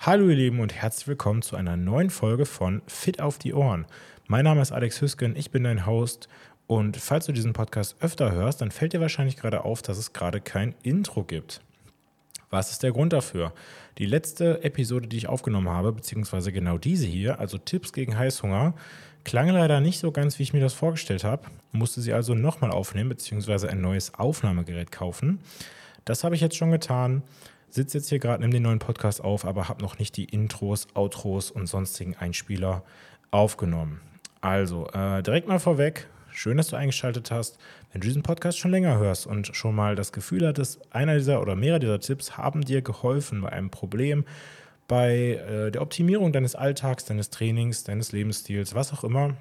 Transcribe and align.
Hallo 0.00 0.28
ihr 0.28 0.36
Lieben 0.36 0.60
und 0.60 0.72
herzlich 0.72 1.08
willkommen 1.08 1.42
zu 1.42 1.56
einer 1.56 1.76
neuen 1.76 2.10
Folge 2.10 2.46
von 2.46 2.82
Fit 2.86 3.20
auf 3.20 3.36
die 3.36 3.52
Ohren. 3.52 3.84
Mein 4.28 4.44
Name 4.44 4.62
ist 4.62 4.70
Alex 4.70 5.00
Hüsken, 5.00 5.34
ich 5.34 5.50
bin 5.50 5.64
dein 5.64 5.86
Host 5.86 6.28
und 6.68 6.96
falls 6.96 7.26
du 7.26 7.32
diesen 7.32 7.52
Podcast 7.52 7.96
öfter 8.00 8.30
hörst, 8.30 8.60
dann 8.60 8.70
fällt 8.70 8.92
dir 8.92 9.00
wahrscheinlich 9.00 9.36
gerade 9.36 9.64
auf, 9.64 9.82
dass 9.82 9.98
es 9.98 10.12
gerade 10.12 10.40
kein 10.40 10.76
Intro 10.84 11.24
gibt. 11.24 11.62
Was 12.48 12.70
ist 12.70 12.84
der 12.84 12.92
Grund 12.92 13.12
dafür? 13.12 13.52
Die 13.98 14.06
letzte 14.06 14.62
Episode, 14.62 15.08
die 15.08 15.16
ich 15.16 15.28
aufgenommen 15.28 15.68
habe, 15.68 15.90
beziehungsweise 15.90 16.52
genau 16.52 16.78
diese 16.78 17.06
hier, 17.06 17.40
also 17.40 17.58
Tipps 17.58 17.92
gegen 17.92 18.16
Heißhunger, 18.16 18.74
klang 19.24 19.48
leider 19.48 19.80
nicht 19.80 19.98
so 19.98 20.12
ganz, 20.12 20.38
wie 20.38 20.44
ich 20.44 20.52
mir 20.52 20.60
das 20.60 20.74
vorgestellt 20.74 21.24
habe. 21.24 21.48
Musste 21.72 22.00
sie 22.02 22.12
also 22.12 22.34
nochmal 22.34 22.70
aufnehmen, 22.70 23.08
beziehungsweise 23.08 23.68
ein 23.68 23.80
neues 23.80 24.14
Aufnahmegerät 24.14 24.92
kaufen. 24.92 25.40
Das 26.04 26.22
habe 26.22 26.36
ich 26.36 26.40
jetzt 26.40 26.56
schon 26.56 26.70
getan 26.70 27.24
sitze 27.70 27.98
jetzt 27.98 28.08
hier 28.08 28.18
gerade, 28.18 28.40
nehme 28.40 28.52
den 28.52 28.62
neuen 28.62 28.78
Podcast 28.78 29.22
auf, 29.22 29.44
aber 29.44 29.68
habe 29.68 29.82
noch 29.82 29.98
nicht 29.98 30.16
die 30.16 30.24
Intros, 30.24 30.86
Outros 30.94 31.50
und 31.50 31.66
sonstigen 31.66 32.16
Einspieler 32.16 32.82
aufgenommen. 33.30 34.00
Also, 34.40 34.88
äh, 34.88 35.22
direkt 35.22 35.48
mal 35.48 35.58
vorweg, 35.58 36.06
schön, 36.30 36.56
dass 36.56 36.68
du 36.68 36.76
eingeschaltet 36.76 37.30
hast. 37.30 37.58
Wenn 37.92 38.00
du 38.00 38.06
diesen 38.06 38.22
Podcast 38.22 38.58
schon 38.58 38.70
länger 38.70 38.98
hörst 38.98 39.26
und 39.26 39.48
schon 39.54 39.74
mal 39.74 39.96
das 39.96 40.12
Gefühl 40.12 40.46
hattest, 40.46 40.80
einer 40.94 41.14
dieser 41.14 41.40
oder 41.40 41.56
mehrere 41.56 41.80
dieser 41.80 42.00
Tipps 42.00 42.36
haben 42.36 42.62
dir 42.62 42.82
geholfen 42.82 43.40
bei 43.40 43.50
einem 43.50 43.70
Problem, 43.70 44.24
bei 44.86 45.40
äh, 45.48 45.70
der 45.70 45.82
Optimierung 45.82 46.32
deines 46.32 46.54
Alltags, 46.54 47.04
deines 47.04 47.30
Trainings, 47.30 47.84
deines 47.84 48.12
Lebensstils, 48.12 48.74
was 48.74 48.92
auch 48.92 49.04
immer, 49.04 49.34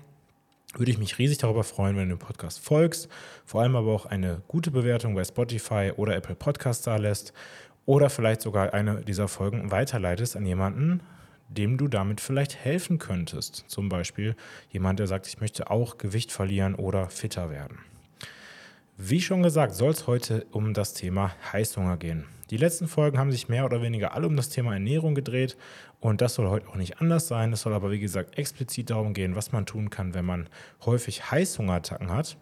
würde 0.76 0.92
ich 0.92 0.98
mich 0.98 1.18
riesig 1.18 1.38
darüber 1.38 1.64
freuen, 1.64 1.96
wenn 1.96 2.10
du 2.10 2.16
dem 2.16 2.20
Podcast 2.20 2.60
folgst, 2.60 3.10
vor 3.46 3.62
allem 3.62 3.76
aber 3.76 3.94
auch 3.94 4.06
eine 4.06 4.42
gute 4.48 4.72
Bewertung 4.72 5.16
bei 5.16 5.24
Spotify 5.24 5.92
oder 5.96 6.16
Apple 6.16 6.36
Podcasts 6.36 6.84
da 6.84 6.98
lässt 6.98 7.34
oder 7.88 8.10
vielleicht 8.12 8.42
sogar 8.42 8.74
eine 8.74 9.02
dieser 9.02 9.28
Folgen 9.28 9.72
weiterleitest 9.72 10.36
an 10.36 10.46
jemanden, 10.46 11.02
dem 11.48 11.78
du 11.78 11.88
damit 11.88 12.20
vielleicht 12.22 12.58
helfen 12.58 13.00
könntest. 13.00 13.64
Zum 13.68 13.88
Beispiel 13.88 14.36
jemand, 14.70 15.00
der 15.00 15.08
sagt, 15.08 15.26
ich 15.26 15.40
möchte 15.40 15.72
auch 15.72 15.98
Gewicht 15.98 16.32
verlieren 16.32 16.76
oder 16.76 17.10
fitter 17.10 17.50
werden. 17.50 17.80
Wie 18.98 19.22
schon 19.22 19.42
gesagt, 19.42 19.74
soll 19.74 19.92
es 19.92 20.06
heute 20.06 20.46
um 20.52 20.74
das 20.74 20.94
Thema 20.94 21.32
Heißhunger 21.54 21.96
gehen. 21.98 22.26
Die 22.50 22.58
letzten 22.58 22.88
Folgen 22.88 23.18
haben 23.18 23.32
sich 23.32 23.48
mehr 23.48 23.64
oder 23.64 23.82
weniger 23.82 24.14
alle 24.14 24.28
um 24.28 24.36
das 24.36 24.50
Thema 24.50 24.74
Ernährung 24.74 25.16
gedreht 25.16 25.56
und 26.02 26.20
das 26.20 26.36
soll 26.36 26.50
heute 26.50 26.68
auch 26.68 26.76
nicht 26.76 27.00
anders 27.00 27.28
sein. 27.28 27.54
Es 27.54 27.62
soll 27.62 27.74
aber, 27.74 27.90
wie 27.92 28.00
gesagt, 28.00 28.38
explizit 28.38 28.90
darum 28.90 29.14
gehen, 29.14 29.36
was 29.36 29.54
man 29.54 29.66
tun 29.66 29.90
kann, 29.90 30.14
wenn 30.14 30.26
man 30.26 30.50
häufig 30.86 31.32
Heißhungerattacken 31.32 32.12
hat 32.12 32.38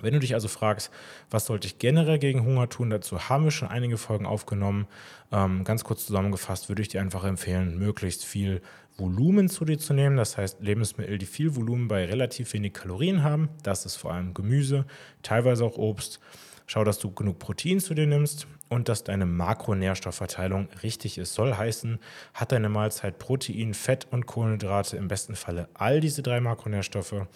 wenn 0.00 0.12
du 0.12 0.20
dich 0.20 0.34
also 0.34 0.48
fragst, 0.48 0.90
was 1.30 1.46
sollte 1.46 1.66
ich 1.66 1.78
generell 1.78 2.18
gegen 2.18 2.44
Hunger 2.44 2.68
tun, 2.68 2.90
dazu 2.90 3.28
haben 3.28 3.44
wir 3.44 3.50
schon 3.50 3.68
einige 3.68 3.96
Folgen 3.96 4.26
aufgenommen. 4.26 4.86
Ähm, 5.32 5.64
ganz 5.64 5.84
kurz 5.84 6.06
zusammengefasst 6.06 6.68
würde 6.68 6.82
ich 6.82 6.88
dir 6.88 7.00
einfach 7.00 7.24
empfehlen, 7.24 7.78
möglichst 7.78 8.24
viel 8.24 8.60
Volumen 8.96 9.48
zu 9.48 9.64
dir 9.64 9.78
zu 9.78 9.94
nehmen. 9.94 10.16
Das 10.16 10.36
heißt, 10.36 10.60
Lebensmittel, 10.60 11.18
die 11.18 11.26
viel 11.26 11.56
Volumen 11.56 11.88
bei 11.88 12.04
relativ 12.06 12.52
wenig 12.52 12.74
Kalorien 12.74 13.22
haben. 13.22 13.48
Das 13.62 13.86
ist 13.86 13.96
vor 13.96 14.12
allem 14.12 14.34
Gemüse, 14.34 14.84
teilweise 15.22 15.64
auch 15.64 15.76
Obst. 15.76 16.20
Schau, 16.66 16.82
dass 16.82 16.98
du 16.98 17.12
genug 17.12 17.38
Protein 17.38 17.78
zu 17.78 17.94
dir 17.94 18.06
nimmst 18.06 18.46
und 18.70 18.88
dass 18.88 19.04
deine 19.04 19.26
Makronährstoffverteilung 19.26 20.68
richtig 20.82 21.18
ist. 21.18 21.34
Soll 21.34 21.54
heißen, 21.54 21.98
hat 22.32 22.52
deine 22.52 22.70
Mahlzeit 22.70 23.18
Protein, 23.18 23.74
Fett 23.74 24.06
und 24.10 24.26
Kohlenhydrate, 24.26 24.96
im 24.96 25.08
besten 25.08 25.36
Falle 25.36 25.68
all 25.74 26.00
diese 26.00 26.22
drei 26.22 26.40
Makronährstoffe. 26.40 27.26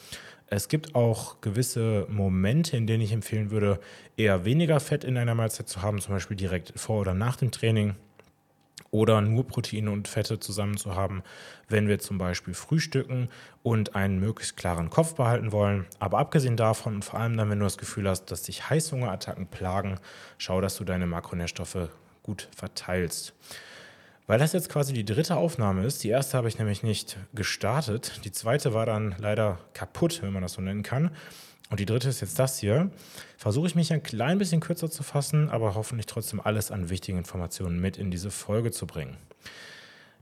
Es 0.51 0.69
gibt 0.69 0.95
auch 0.95 1.41
gewisse 1.43 2.07
Momente, 2.09 2.77
in 2.77 2.87
denen 2.87 3.03
ich 3.03 3.13
empfehlen 3.13 3.51
würde, 3.51 3.81
eher 4.17 4.47
weniger 4.47 4.81
Fett 4.81 5.05
in 5.05 5.19
einer 5.19 5.35
Mahlzeit 5.35 5.69
zu 5.69 5.83
haben, 5.83 6.01
zum 6.01 6.15
Beispiel 6.15 6.37
direkt 6.37 6.73
vor 6.75 7.01
oder 7.01 7.13
nach 7.13 7.37
dem 7.37 7.51
Training 7.51 7.97
oder 8.91 9.21
nur 9.21 9.47
Proteine 9.47 9.91
und 9.91 10.09
Fette 10.09 10.41
zusammen 10.41 10.79
zu 10.79 10.95
haben, 10.95 11.23
wenn 11.69 11.89
wir 11.89 11.99
zum 11.99 12.17
Beispiel 12.17 12.55
frühstücken 12.55 13.29
und 13.63 13.95
einen 13.95 14.19
möglichst 14.19 14.57
klaren 14.57 14.89
Kopf 14.89 15.15
behalten 15.15 15.53
wollen. 15.53 15.85
Aber 15.99 16.19
abgesehen 16.19 16.57
davon 16.57 16.97
und 16.97 17.05
vor 17.05 17.21
allem 17.21 17.37
dann, 17.37 17.51
wenn 17.51 17.59
du 17.59 17.67
das 17.67 17.77
Gefühl 17.77 18.09
hast, 18.09 18.31
dass 18.31 18.45
dich 18.45 18.71
Heißhungerattacken 18.71 19.49
plagen, 19.49 19.99
schau, 20.39 20.63
dass 20.63 20.77
du 20.77 20.85
deine 20.85 21.07
Makronährstoffe 21.07 21.91
gut 22.23 22.49
verteilst. 22.57 23.35
Weil 24.29 24.39
das 24.39 24.53
jetzt 24.53 24.69
quasi 24.69 24.93
die 24.93 25.07
dritte 25.07 25.37
Aufnahme 25.37 25.85
ist, 25.85 26.05
die 26.05 26.11
erste 26.11 26.37
habe 26.37 26.49
ich 26.49 26.59
nämlich 26.59 26.83
nicht 26.83 27.17
gestartet, 27.35 28.21
die 28.25 28.31
zweite 28.31 28.75
war 28.75 28.85
dann 28.85 29.15
leider 29.19 29.59
kaputt, 29.73 30.21
wenn 30.23 30.35
man 30.35 30.43
das 30.43 30.53
so 30.53 30.61
nennen 30.61 30.83
kann. 30.83 31.11
Und 31.71 31.81
die 31.81 31.87
dritte 31.87 32.11
ist 32.11 32.21
jetzt 32.21 32.39
das 32.39 32.59
hier. 32.59 32.91
Versuche 33.39 33.67
ich 33.67 33.75
mich 33.75 33.91
ein 33.91 34.03
klein 34.03 34.37
bisschen 34.37 34.61
kürzer 34.61 34.91
zu 34.91 35.03
fassen, 35.03 35.49
aber 35.49 35.75
hoffentlich 35.75 36.05
trotzdem 36.05 36.41
alles 36.41 36.71
an 36.71 36.91
wichtigen 36.91 37.17
Informationen 37.17 37.81
mit 37.81 37.97
in 37.97 38.11
diese 38.11 38.31
Folge 38.31 38.71
zu 38.71 38.87
bringen. 38.87 39.17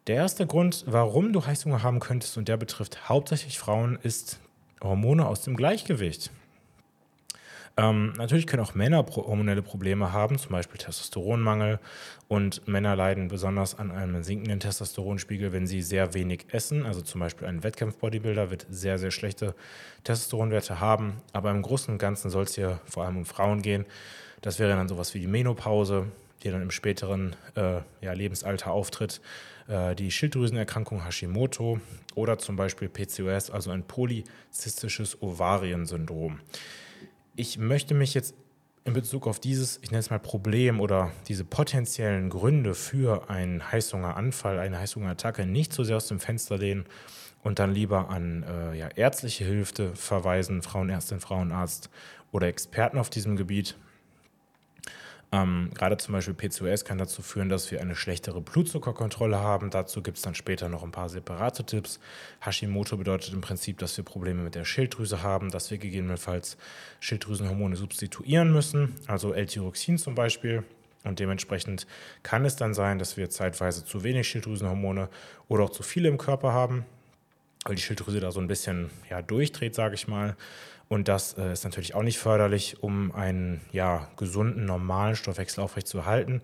Der 0.07 0.15
erste 0.15 0.47
Grund, 0.47 0.85
warum 0.87 1.33
du 1.33 1.45
Heißhunger 1.45 1.83
haben 1.83 1.99
könntest, 1.99 2.39
und 2.39 2.47
der 2.47 2.57
betrifft 2.57 3.09
hauptsächlich 3.09 3.59
Frauen, 3.59 3.99
ist 4.01 4.39
Hormone 4.81 5.27
aus 5.27 5.43
dem 5.43 5.57
Gleichgewicht. 5.57 6.31
Ähm, 7.79 8.15
natürlich 8.17 8.47
können 8.47 8.63
auch 8.63 8.75
Männer 8.75 9.05
hormonelle 9.05 9.61
Probleme 9.61 10.13
haben, 10.13 10.39
zum 10.39 10.53
Beispiel 10.53 10.79
Testosteronmangel. 10.79 11.79
Und 12.27 12.67
Männer 12.67 12.97
leiden 12.97 13.29
besonders 13.29 13.79
an 13.79 13.91
einem 13.91 14.23
sinkenden 14.23 14.61
Testosteronspiegel, 14.61 15.53
wenn 15.53 15.67
sie 15.67 15.83
sehr 15.83 16.15
wenig 16.15 16.47
essen. 16.53 16.87
Also 16.87 17.03
zum 17.03 17.21
Beispiel 17.21 17.47
ein 17.47 17.63
Wettkampfbodybuilder 17.63 18.51
wird 18.51 18.67
sehr, 18.71 18.99
sehr 18.99 19.11
schlechte 19.11 19.55
Testosteronwerte 20.05 20.81
haben. 20.81 21.21
Aber 21.33 21.51
im 21.51 21.61
Großen 21.61 21.93
und 21.93 21.99
Ganzen 21.99 22.31
soll 22.31 22.45
es 22.45 22.55
hier 22.55 22.81
vor 22.87 23.05
allem 23.05 23.19
um 23.19 23.27
Frauen 23.27 23.61
gehen. 23.61 23.85
Das 24.41 24.59
wäre 24.59 24.71
dann 24.71 24.89
sowas 24.89 25.13
wie 25.13 25.21
die 25.21 25.27
Menopause, 25.27 26.07
die 26.43 26.51
dann 26.51 26.63
im 26.63 26.71
späteren 26.71 27.37
äh, 27.57 27.81
ja, 28.01 28.13
Lebensalter 28.15 28.71
auftritt. 28.71 29.21
Äh, 29.69 29.95
die 29.95 30.11
Schilddrüsenerkrankung 30.11 31.05
Hashimoto 31.05 31.81
oder 32.15 32.39
zum 32.39 32.57
Beispiel 32.57 32.89
PCOS, 32.89 33.51
also 33.51 33.71
ein 33.71 33.83
polyzystisches 33.83 35.21
Ovariensyndrom 35.21 36.41
ich 37.37 37.59
möchte 37.59 37.95
mich 37.95 38.15
jetzt 38.15 38.35
in 38.85 38.93
Bezug 38.93 39.27
auf 39.27 39.41
dieses, 39.41 39.79
ich 39.83 39.91
nenne 39.91 40.01
es 40.01 40.11
mal 40.11 40.19
Problem 40.19 40.81
oder 40.81 41.11
diese 41.29 41.45
potenziellen 41.45 42.31
Gründe 42.31 42.75
für 42.75 43.29
einen 43.29 43.71
Heißhungeranfall, 43.73 44.59
eine 44.59 44.79
Heißhungerattacke 44.79 45.45
nicht 45.45 45.73
so 45.73 45.85
sehr 45.85 45.97
aus 45.97 46.07
dem 46.07 46.21
Fenster 46.21 46.57
lehnen 46.57 46.87
und 47.43 47.59
dann 47.59 47.75
lieber 47.75 48.11
an 48.11 48.45
äh, 48.45 48.79
ja, 48.79 48.89
ärztliche 48.89 49.45
Hilfe 49.45 49.95
verweisen, 49.95 50.63
Frauenärztin, 50.63 51.21
Frauenarzt 51.21 51.91
oder 52.33 52.47
Experten 52.47 52.99
auf 52.99 53.11
diesem 53.11 53.37
Gebiet. 53.37 53.77
Ähm, 55.33 55.71
gerade 55.75 55.97
zum 55.97 56.13
Beispiel 56.13 56.35
PCOS 56.35 56.85
kann 56.85 56.99
dazu 56.99 57.21
führen, 57.21 57.49
dass 57.49 57.71
wir 57.71 57.81
eine 57.81 57.97
schlechtere 57.97 58.41
Blutzuckerkontrolle 58.41 59.39
haben. 59.39 59.71
Dazu 59.71 60.03
gibt 60.03 60.19
es 60.19 60.23
dann 60.23 60.35
später 60.35 60.69
noch 60.69 60.85
ein 60.85 60.93
paar 60.93 61.09
separate 61.09 61.65
Tipps. 61.65 61.99
Hashimoto 62.41 62.97
bedeutet 62.97 63.33
im 63.33 63.41
Prinzip, 63.41 63.79
dass 63.79 63.97
wir 63.97 64.05
Probleme 64.05 64.43
mit 64.43 64.55
der 64.55 64.65
Schilddrüse 64.65 65.23
haben, 65.23 65.51
dass 65.51 65.71
wir 65.71 65.79
gegebenenfalls 65.79 66.57
Schilddrüsenhormone 67.01 67.77
substituieren 67.77 68.53
müssen, 68.53 68.95
also 69.09 69.33
L-Tyroxin 69.33 69.99
zum 69.99 70.15
Beispiel. 70.15 70.63
Und 71.03 71.21
dementsprechend 71.21 71.87
kann 72.23 72.45
es 72.45 72.57
dann 72.57 72.75
sein, 72.75 72.99
dass 72.99 73.17
wir 73.17 73.31
zeitweise 73.31 73.85
zu 73.85 74.03
wenig 74.05 74.29
Schilddrüsenhormone 74.29 75.09
oder 75.49 75.65
auch 75.65 75.71
zu 75.71 75.83
viele 75.83 76.09
im 76.09 76.19
Körper 76.19 76.53
haben, 76.53 76.85
weil 77.69 77.77
die 77.77 77.83
Schilddrüse 77.83 78.21
da 78.21 78.31
so 78.31 78.41
ein 78.41 78.49
bisschen 78.49 78.91
ja, 79.11 79.23
durchdreht, 79.23 79.75
sage 79.75 79.95
ich 79.95 80.09
mal. 80.09 80.37
Und 80.89 81.09
das 81.09 81.37
äh, 81.37 81.53
ist 81.53 81.65
natürlich 81.65 81.95
auch 81.95 82.03
nicht 82.03 82.19
förderlich, 82.19 82.83
um 82.83 83.13
einen 83.13 83.61
ja, 83.73 84.09
gesunden, 84.17 84.65
normalen 84.65 85.17
Stoffwechsel 85.17 85.63
aufrechtzuerhalten. 85.63 86.43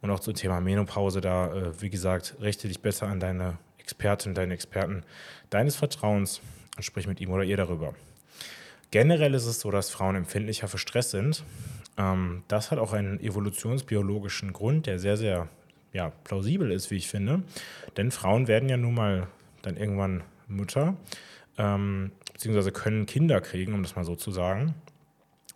Und 0.00 0.10
auch 0.10 0.20
zum 0.20 0.34
Thema 0.34 0.60
Menopause, 0.60 1.20
da, 1.20 1.52
äh, 1.52 1.82
wie 1.82 1.90
gesagt, 1.90 2.36
richte 2.40 2.68
dich 2.68 2.80
besser 2.80 3.08
an 3.08 3.20
deine 3.20 3.58
Expertin, 3.78 4.34
deinen 4.34 4.52
Experten 4.52 5.02
deines 5.50 5.76
Vertrauens 5.76 6.40
und 6.76 6.84
sprich 6.84 7.06
mit 7.06 7.20
ihm 7.20 7.30
oder 7.30 7.42
ihr 7.42 7.56
darüber. 7.56 7.94
Generell 8.92 9.34
ist 9.34 9.46
es 9.46 9.60
so, 9.60 9.70
dass 9.70 9.90
Frauen 9.90 10.16
empfindlicher 10.16 10.68
für 10.68 10.78
Stress 10.78 11.10
sind. 11.10 11.44
Ähm, 11.96 12.44
das 12.48 12.70
hat 12.70 12.78
auch 12.78 12.92
einen 12.92 13.20
evolutionsbiologischen 13.20 14.52
Grund, 14.52 14.86
der 14.86 14.98
sehr, 14.98 15.16
sehr 15.16 15.48
ja, 15.92 16.12
plausibel 16.24 16.70
ist, 16.70 16.90
wie 16.90 16.96
ich 16.96 17.08
finde. 17.08 17.42
Denn 17.96 18.12
Frauen 18.12 18.46
werden 18.46 18.68
ja 18.68 18.76
nun 18.76 18.94
mal 18.94 19.26
dann 19.62 19.76
irgendwann 19.76 20.22
Mutter. 20.50 20.96
Ähm, 21.58 22.12
beziehungsweise 22.32 22.72
können 22.72 23.06
Kinder 23.06 23.40
kriegen, 23.40 23.74
um 23.74 23.82
das 23.82 23.96
mal 23.96 24.04
so 24.04 24.16
zu 24.16 24.30
sagen. 24.30 24.74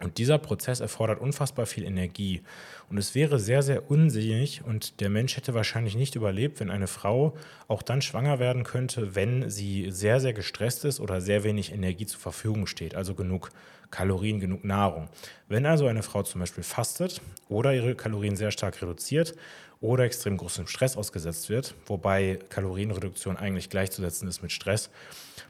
Und 0.04 0.18
dieser 0.18 0.36
Prozess 0.36 0.80
erfordert 0.80 1.18
unfassbar 1.18 1.64
viel 1.64 1.84
Energie. 1.84 2.42
Und 2.90 2.98
es 2.98 3.14
wäre 3.14 3.40
sehr, 3.40 3.62
sehr 3.62 3.90
unsinnig 3.90 4.62
und 4.62 5.00
der 5.00 5.08
Mensch 5.08 5.34
hätte 5.38 5.54
wahrscheinlich 5.54 5.96
nicht 5.96 6.14
überlebt, 6.14 6.60
wenn 6.60 6.70
eine 6.70 6.88
Frau 6.88 7.34
auch 7.68 7.82
dann 7.82 8.02
schwanger 8.02 8.38
werden 8.38 8.64
könnte, 8.64 9.14
wenn 9.14 9.48
sie 9.48 9.90
sehr, 9.90 10.20
sehr 10.20 10.34
gestresst 10.34 10.84
ist 10.84 11.00
oder 11.00 11.22
sehr 11.22 11.42
wenig 11.42 11.72
Energie 11.72 12.04
zur 12.04 12.20
Verfügung 12.20 12.66
steht, 12.66 12.94
also 12.94 13.14
genug 13.14 13.50
Kalorien, 13.90 14.40
genug 14.40 14.62
Nahrung. 14.62 15.08
Wenn 15.48 15.64
also 15.64 15.86
eine 15.86 16.02
Frau 16.02 16.22
zum 16.22 16.40
Beispiel 16.40 16.64
fastet 16.64 17.22
oder 17.48 17.72
ihre 17.72 17.94
Kalorien 17.94 18.36
sehr 18.36 18.50
stark 18.50 18.82
reduziert 18.82 19.34
oder 19.80 20.04
extrem 20.04 20.36
großem 20.36 20.66
Stress 20.66 20.98
ausgesetzt 20.98 21.48
wird, 21.48 21.74
wobei 21.86 22.38
Kalorienreduktion 22.50 23.38
eigentlich 23.38 23.70
gleichzusetzen 23.70 24.28
ist 24.28 24.42
mit 24.42 24.52
Stress, 24.52 24.90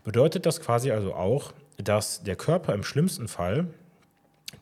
bedeutet 0.05 0.47
das 0.47 0.61
quasi 0.61 0.93
also 0.93 1.12
auch, 1.12 1.53
dass 1.77 2.23
der 2.23 2.37
Körper 2.37 2.73
im 2.73 2.85
schlimmsten 2.85 3.27
Fall 3.27 3.67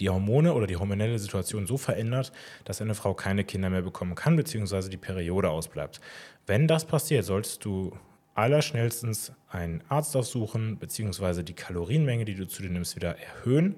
die 0.00 0.08
Hormone 0.08 0.54
oder 0.54 0.66
die 0.66 0.76
hormonelle 0.76 1.18
Situation 1.18 1.66
so 1.66 1.76
verändert, 1.76 2.32
dass 2.64 2.80
eine 2.80 2.94
Frau 2.94 3.14
keine 3.14 3.44
Kinder 3.44 3.70
mehr 3.70 3.82
bekommen 3.82 4.14
kann, 4.14 4.36
beziehungsweise 4.36 4.90
die 4.90 4.96
Periode 4.96 5.50
ausbleibt. 5.50 6.00
Wenn 6.46 6.66
das 6.66 6.84
passiert, 6.84 7.24
solltest 7.24 7.64
du 7.64 7.92
allerschnellstens 8.34 9.32
einen 9.48 9.82
Arzt 9.88 10.16
aufsuchen, 10.16 10.78
beziehungsweise 10.78 11.44
die 11.44 11.54
Kalorienmenge, 11.54 12.24
die 12.24 12.34
du 12.34 12.46
zu 12.46 12.62
dir 12.62 12.70
nimmst, 12.70 12.96
wieder 12.96 13.16
erhöhen 13.18 13.76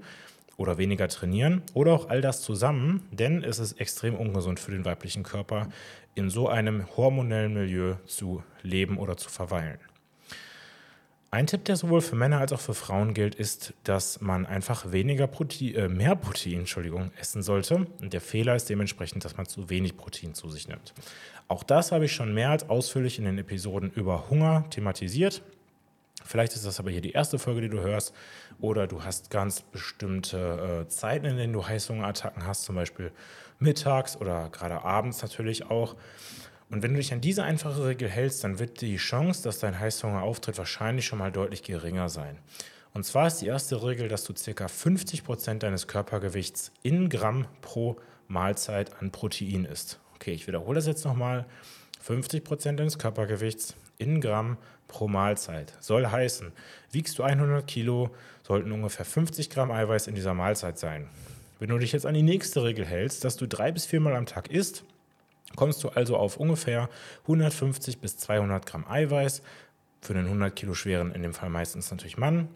oder 0.56 0.78
weniger 0.78 1.08
trainieren 1.08 1.62
oder 1.74 1.92
auch 1.92 2.08
all 2.08 2.20
das 2.20 2.42
zusammen, 2.42 3.02
denn 3.10 3.42
es 3.42 3.58
ist 3.58 3.80
extrem 3.80 4.14
ungesund 4.14 4.60
für 4.60 4.70
den 4.70 4.84
weiblichen 4.84 5.24
Körper, 5.24 5.68
in 6.14 6.30
so 6.30 6.48
einem 6.48 6.86
hormonellen 6.96 7.54
Milieu 7.54 7.94
zu 8.06 8.44
leben 8.62 8.98
oder 8.98 9.16
zu 9.16 9.28
verweilen. 9.28 9.78
Ein 11.34 11.48
Tipp, 11.48 11.64
der 11.64 11.74
sowohl 11.74 12.00
für 12.00 12.14
Männer 12.14 12.38
als 12.38 12.52
auch 12.52 12.60
für 12.60 12.74
Frauen 12.74 13.12
gilt, 13.12 13.34
ist, 13.34 13.74
dass 13.82 14.20
man 14.20 14.46
einfach 14.46 14.92
weniger 14.92 15.26
Protein, 15.26 15.74
äh, 15.74 15.88
mehr 15.88 16.14
Protein 16.14 16.60
Entschuldigung, 16.60 17.10
essen 17.18 17.42
sollte. 17.42 17.88
Und 18.00 18.12
der 18.12 18.20
Fehler 18.20 18.54
ist 18.54 18.70
dementsprechend, 18.70 19.24
dass 19.24 19.36
man 19.36 19.44
zu 19.44 19.68
wenig 19.68 19.96
Protein 19.96 20.34
zu 20.34 20.48
sich 20.48 20.68
nimmt. 20.68 20.94
Auch 21.48 21.64
das 21.64 21.90
habe 21.90 22.04
ich 22.04 22.12
schon 22.12 22.34
mehr 22.34 22.50
als 22.50 22.70
ausführlich 22.70 23.18
in 23.18 23.24
den 23.24 23.36
Episoden 23.36 23.90
über 23.90 24.30
Hunger 24.30 24.64
thematisiert. 24.70 25.42
Vielleicht 26.24 26.54
ist 26.54 26.66
das 26.66 26.78
aber 26.78 26.92
hier 26.92 27.00
die 27.00 27.10
erste 27.10 27.40
Folge, 27.40 27.62
die 27.62 27.68
du 27.68 27.80
hörst, 27.80 28.14
oder 28.60 28.86
du 28.86 29.02
hast 29.02 29.30
ganz 29.30 29.60
bestimmte 29.60 30.84
äh, 30.84 30.88
Zeiten, 30.88 31.26
in 31.26 31.36
denen 31.36 31.52
du 31.52 31.66
Heißhungerattacken 31.66 32.46
hast, 32.46 32.62
zum 32.62 32.76
Beispiel 32.76 33.10
mittags 33.58 34.16
oder 34.16 34.50
gerade 34.50 34.84
abends 34.84 35.20
natürlich 35.20 35.68
auch. 35.68 35.96
Und 36.74 36.82
wenn 36.82 36.90
du 36.90 36.96
dich 36.96 37.12
an 37.12 37.20
diese 37.20 37.44
einfache 37.44 37.86
Regel 37.86 38.08
hältst, 38.08 38.42
dann 38.42 38.58
wird 38.58 38.80
die 38.80 38.96
Chance, 38.96 39.44
dass 39.44 39.60
dein 39.60 39.78
Heißhunger 39.78 40.22
auftritt, 40.22 40.58
wahrscheinlich 40.58 41.06
schon 41.06 41.20
mal 41.20 41.30
deutlich 41.30 41.62
geringer 41.62 42.08
sein. 42.08 42.36
Und 42.92 43.04
zwar 43.04 43.28
ist 43.28 43.38
die 43.38 43.46
erste 43.46 43.84
Regel, 43.84 44.08
dass 44.08 44.24
du 44.24 44.32
ca. 44.32 44.66
50% 44.66 45.60
deines 45.60 45.86
Körpergewichts 45.86 46.72
in 46.82 47.10
Gramm 47.10 47.46
pro 47.60 47.94
Mahlzeit 48.26 48.90
an 49.00 49.12
Protein 49.12 49.66
isst. 49.66 50.00
Okay, 50.16 50.32
ich 50.32 50.48
wiederhole 50.48 50.74
das 50.74 50.88
jetzt 50.88 51.04
nochmal. 51.04 51.46
50% 52.04 52.74
deines 52.74 52.98
Körpergewichts 52.98 53.76
in 53.98 54.20
Gramm 54.20 54.58
pro 54.88 55.06
Mahlzeit. 55.06 55.74
Soll 55.78 56.08
heißen, 56.08 56.50
wiegst 56.90 57.20
du 57.20 57.22
100 57.22 57.68
Kilo, 57.68 58.10
sollten 58.42 58.72
ungefähr 58.72 59.06
50 59.06 59.48
Gramm 59.48 59.70
Eiweiß 59.70 60.08
in 60.08 60.16
dieser 60.16 60.34
Mahlzeit 60.34 60.76
sein. 60.80 61.08
Wenn 61.60 61.68
du 61.68 61.78
dich 61.78 61.92
jetzt 61.92 62.04
an 62.04 62.14
die 62.14 62.22
nächste 62.22 62.64
Regel 62.64 62.84
hältst, 62.84 63.22
dass 63.22 63.36
du 63.36 63.46
drei 63.46 63.70
bis 63.70 63.86
viermal 63.86 64.16
am 64.16 64.26
Tag 64.26 64.50
isst, 64.50 64.82
kommst 65.56 65.82
du 65.84 65.88
also 65.88 66.16
auf 66.16 66.36
ungefähr 66.36 66.88
150 67.22 67.98
bis 67.98 68.16
200 68.18 68.66
Gramm 68.66 68.86
Eiweiß 68.88 69.42
für 70.00 70.14
einen 70.14 70.26
100 70.26 70.54
Kilo 70.54 70.74
schweren, 70.74 71.12
in 71.12 71.22
dem 71.22 71.34
Fall 71.34 71.50
meistens 71.50 71.90
natürlich 71.90 72.18
Mann. 72.18 72.48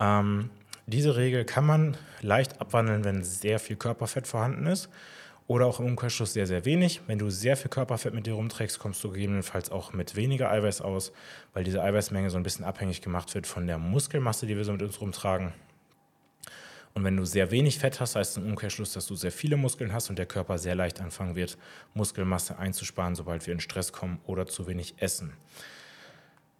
Ähm, 0.00 0.50
diese 0.86 1.16
Regel 1.16 1.44
kann 1.44 1.66
man 1.66 1.96
leicht 2.22 2.60
abwandeln, 2.60 3.04
wenn 3.04 3.22
sehr 3.22 3.58
viel 3.58 3.76
Körperfett 3.76 4.26
vorhanden 4.26 4.66
ist 4.66 4.88
oder 5.46 5.66
auch 5.66 5.80
im 5.80 5.86
Umkehrschluss 5.86 6.32
sehr, 6.32 6.46
sehr 6.46 6.64
wenig. 6.64 7.00
Wenn 7.06 7.18
du 7.18 7.30
sehr 7.30 7.56
viel 7.56 7.70
Körperfett 7.70 8.14
mit 8.14 8.26
dir 8.26 8.34
rumträgst, 8.34 8.78
kommst 8.78 9.02
du 9.02 9.10
gegebenenfalls 9.10 9.70
auch 9.70 9.92
mit 9.92 10.14
weniger 10.14 10.50
Eiweiß 10.50 10.80
aus, 10.82 11.12
weil 11.54 11.64
diese 11.64 11.82
Eiweißmenge 11.82 12.30
so 12.30 12.36
ein 12.36 12.42
bisschen 12.42 12.64
abhängig 12.64 13.02
gemacht 13.02 13.34
wird 13.34 13.46
von 13.46 13.66
der 13.66 13.78
Muskelmasse, 13.78 14.46
die 14.46 14.56
wir 14.56 14.64
so 14.64 14.72
mit 14.72 14.82
uns 14.82 15.00
rumtragen. 15.00 15.52
Und 16.94 17.04
wenn 17.04 17.16
du 17.16 17.24
sehr 17.24 17.50
wenig 17.50 17.78
Fett 17.78 18.00
hast, 18.00 18.16
heißt 18.16 18.32
es 18.32 18.42
im 18.42 18.50
Umkehrschluss, 18.50 18.92
dass 18.92 19.06
du 19.06 19.14
sehr 19.14 19.32
viele 19.32 19.56
Muskeln 19.56 19.92
hast 19.92 20.10
und 20.10 20.18
der 20.18 20.26
Körper 20.26 20.58
sehr 20.58 20.74
leicht 20.74 21.00
anfangen 21.00 21.36
wird, 21.36 21.56
Muskelmasse 21.94 22.58
einzusparen, 22.58 23.14
sobald 23.14 23.46
wir 23.46 23.54
in 23.54 23.60
Stress 23.60 23.92
kommen 23.92 24.20
oder 24.26 24.46
zu 24.46 24.66
wenig 24.66 24.94
essen. 24.98 25.32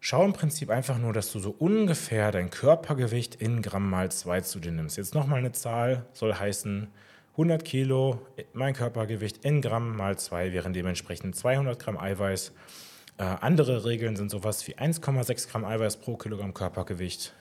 Schau 0.01 0.25
im 0.25 0.33
Prinzip 0.33 0.71
einfach 0.71 0.99
nur, 0.99 1.13
dass 1.13 1.33
du 1.33 1.41
so 1.41 1.51
ungefähr 1.59 2.31
dein 2.31 2.51
Körpergewicht 2.51 3.35
in 3.37 3.63
Gramm 3.63 3.91
mal 3.91 4.11
2 4.11 4.43
zu 4.43 4.61
dir 4.61 4.71
nimmst. 4.71 4.97
Jetzt 4.97 5.15
nochmal 5.15 5.41
eine 5.41 5.53
Zahl, 5.53 6.07
soll 6.13 6.35
heißen 6.35 6.87
100 7.33 7.65
Kilo, 7.65 8.21
mein 8.53 8.75
Körpergewicht 8.75 9.45
in 9.45 9.61
Gramm 9.61 9.97
mal 9.97 10.17
2 10.17 10.53
wären 10.53 10.73
dementsprechend 10.73 11.35
200 11.35 11.79
Gramm 11.79 11.99
Eiweiß. 11.99 12.53
Äh, 13.19 13.25
andere 13.25 13.85
Regeln 13.85 14.15
sind 14.15 14.31
sowas 14.31 14.67
wie 14.69 14.77
1,6 14.77 15.51
Gramm 15.51 15.65
Eiweiß 15.65 15.97
pro 15.97 16.17
Kilogramm 16.17 16.55
Körpergewicht 16.55 17.35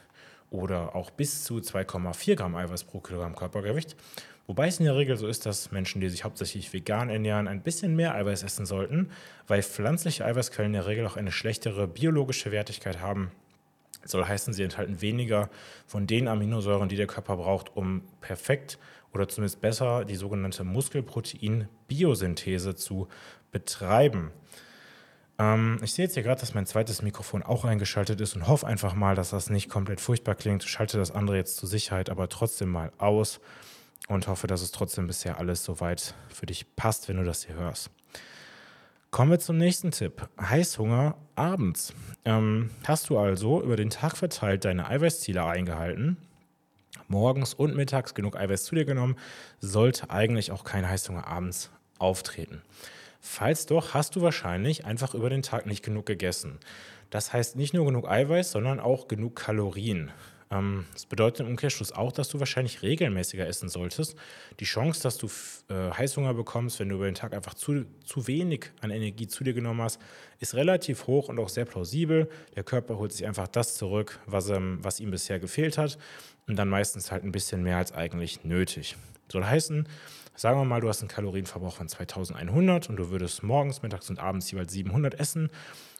oder 0.50 0.96
auch 0.96 1.12
bis 1.12 1.44
zu 1.44 1.58
2,4 1.58 2.36
Gramm 2.36 2.56
Eiweiß 2.56 2.86
pro 2.86 3.00
Kilogramm 3.00 3.36
Körpergewicht. 3.36 3.96
Wobei 4.48 4.68
es 4.68 4.80
in 4.80 4.86
der 4.86 4.96
Regel 4.96 5.18
so 5.18 5.28
ist, 5.28 5.46
dass 5.46 5.72
Menschen, 5.72 6.00
die 6.00 6.08
sich 6.08 6.24
hauptsächlich 6.24 6.72
vegan 6.72 7.10
ernähren, 7.10 7.50
ein 7.50 7.62
bisschen 7.62 7.98
mehr 7.98 8.16
Eiweiß 8.16 8.44
essen 8.44 8.66
sollten, 8.66 9.12
weil 9.46 9.62
pflanzliche 9.62 10.24
Eiweißquellen 10.24 10.74
in 10.74 10.80
der 10.80 10.88
Regel 10.88 11.06
auch 11.06 11.18
eine 11.18 11.34
schlechtere 11.34 11.86
biologische 11.86 12.54
Wertigkeit 12.54 13.02
haben. 13.02 13.32
Das 14.02 14.12
soll 14.12 14.24
heißen, 14.24 14.54
sie 14.54 14.64
enthalten 14.64 15.02
weniger 15.02 15.50
von 15.86 16.08
den 16.08 16.30
Aminosäuren, 16.30 16.88
die 16.88 16.96
der 16.96 17.08
Körper 17.08 17.36
braucht, 17.36 17.76
um 17.76 18.04
perfekt 18.22 18.80
oder 19.14 19.28
zumindest 19.28 19.60
besser 19.60 20.06
die 20.06 20.16
sogenannte 20.16 20.64
Muskelprotein-Biosynthese 20.64 22.76
zu 22.76 23.10
betreiben. 23.52 24.32
Ähm, 25.40 25.80
ich 25.84 25.94
sehe 25.94 26.06
jetzt 26.06 26.16
hier 26.16 26.24
gerade, 26.24 26.42
dass 26.42 26.54
mein 26.54 26.66
zweites 26.66 27.02
Mikrofon 27.02 27.44
auch 27.44 27.66
eingeschaltet 27.66 28.20
ist 28.22 28.36
und 28.36 28.48
hoffe 28.48 28.68
einfach 28.68 28.94
mal, 28.94 29.16
dass 29.16 29.30
das 29.30 29.50
nicht 29.50 29.70
komplett 29.70 30.02
furchtbar 30.02 30.36
klingt. 30.36 30.64
Schalte 30.64 30.98
das 30.98 31.12
andere 31.12 31.38
jetzt 31.38 31.58
zur 31.58 31.70
Sicherheit 31.70 32.10
aber 32.10 32.30
trotzdem 32.30 32.70
mal 32.70 32.92
aus 32.98 33.40
und 34.08 34.28
hoffe, 34.28 34.48
dass 34.48 34.62
es 34.62 34.72
trotzdem 34.72 35.08
bisher 35.08 35.38
alles 35.38 35.64
soweit 35.64 36.16
für 36.30 36.46
dich 36.46 36.76
passt, 36.76 37.08
wenn 37.08 37.18
du 37.18 37.24
das 37.24 37.46
hier 37.46 37.56
hörst. 37.56 37.92
Kommen 39.12 39.32
wir 39.32 39.40
zum 39.40 39.58
nächsten 39.58 39.92
Tipp. 39.92 40.28
Heißhunger 40.40 41.16
abends. 41.36 41.94
Ähm, 42.26 42.72
hast 42.86 43.10
du 43.10 43.18
also 43.18 43.62
über 43.62 43.76
den 43.76 43.90
Tag 43.90 44.18
verteilt 44.18 44.66
deine 44.66 44.88
Eiweißziele 44.88 45.44
eingehalten, 45.44 46.18
morgens 47.08 47.54
und 47.54 47.76
mittags 47.76 48.16
genug 48.16 48.36
Eiweiß 48.36 48.66
zu 48.66 48.76
dir 48.76 48.86
genommen, 48.86 49.16
sollte 49.60 50.10
eigentlich 50.10 50.52
auch 50.52 50.64
kein 50.64 50.88
Heißhunger 50.88 51.26
abends 51.26 51.72
auftreten. 52.00 52.62
Falls 53.20 53.66
doch, 53.66 53.94
hast 53.94 54.16
du 54.16 54.22
wahrscheinlich 54.22 54.86
einfach 54.86 55.14
über 55.14 55.30
den 55.30 55.42
Tag 55.42 55.66
nicht 55.66 55.84
genug 55.84 56.06
gegessen. 56.06 56.60
Das 57.10 57.34
heißt 57.34 57.56
nicht 57.56 57.74
nur 57.74 57.86
genug 57.86 58.08
Eiweiß, 58.08 58.52
sondern 58.52 58.80
auch 58.80 59.08
genug 59.08 59.36
Kalorien. 59.36 60.12
Ähm, 60.50 60.86
das 60.94 61.06
bedeutet 61.06 61.42
im 61.42 61.48
Umkehrschluss 61.48 61.92
auch, 61.92 62.12
dass 62.12 62.30
du 62.30 62.40
wahrscheinlich 62.40 62.82
regelmäßiger 62.82 63.46
essen 63.48 63.70
solltest. 63.70 64.16
Die 64.60 64.66
Chance, 64.66 65.02
dass 65.04 65.18
du 65.18 65.28
äh, 65.70 65.92
Heißhunger 65.92 66.34
bekommst, 66.34 66.80
wenn 66.80 66.90
du 66.90 66.96
über 66.96 67.06
den 67.06 67.16
Tag 67.16 67.34
einfach 67.34 67.54
zu, 67.54 67.86
zu 68.06 68.28
wenig 68.28 68.72
an 68.82 68.92
Energie 68.92 69.28
zu 69.28 69.44
dir 69.44 69.54
genommen 69.54 69.82
hast, 69.82 70.00
ist 70.40 70.56
relativ 70.56 71.08
hoch 71.08 71.30
und 71.30 71.40
auch 71.40 71.50
sehr 71.50 71.66
plausibel. 71.66 72.30
Der 72.56 72.64
Körper 72.64 72.98
holt 72.98 73.12
sich 73.12 73.26
einfach 73.26 73.48
das 73.48 73.76
zurück, 73.76 74.20
was, 74.26 74.50
ähm, 74.50 74.80
was 74.82 75.00
ihm 75.00 75.12
bisher 75.12 75.40
gefehlt 75.40 75.78
hat 75.78 75.98
und 76.48 76.56
dann 76.56 76.70
meistens 76.70 77.12
halt 77.12 77.24
ein 77.24 77.32
bisschen 77.32 77.64
mehr 77.64 77.78
als 77.78 77.92
eigentlich 77.92 78.44
nötig. 78.44 78.96
Soll 79.30 79.44
heißen, 79.44 79.88
sagen 80.38 80.58
wir 80.58 80.64
mal, 80.64 80.80
du 80.80 80.88
hast 80.88 81.02
einen 81.02 81.10
Kalorienverbrauch 81.10 81.76
von 81.76 81.90
2100 81.90 82.90
und 82.90 82.96
du 82.96 83.10
würdest 83.10 83.44
morgens, 83.44 83.82
mittags 83.82 84.10
und 84.10 84.20
abends 84.20 84.50
jeweils 84.50 84.72
700 84.72 85.20
essen. 85.20 85.50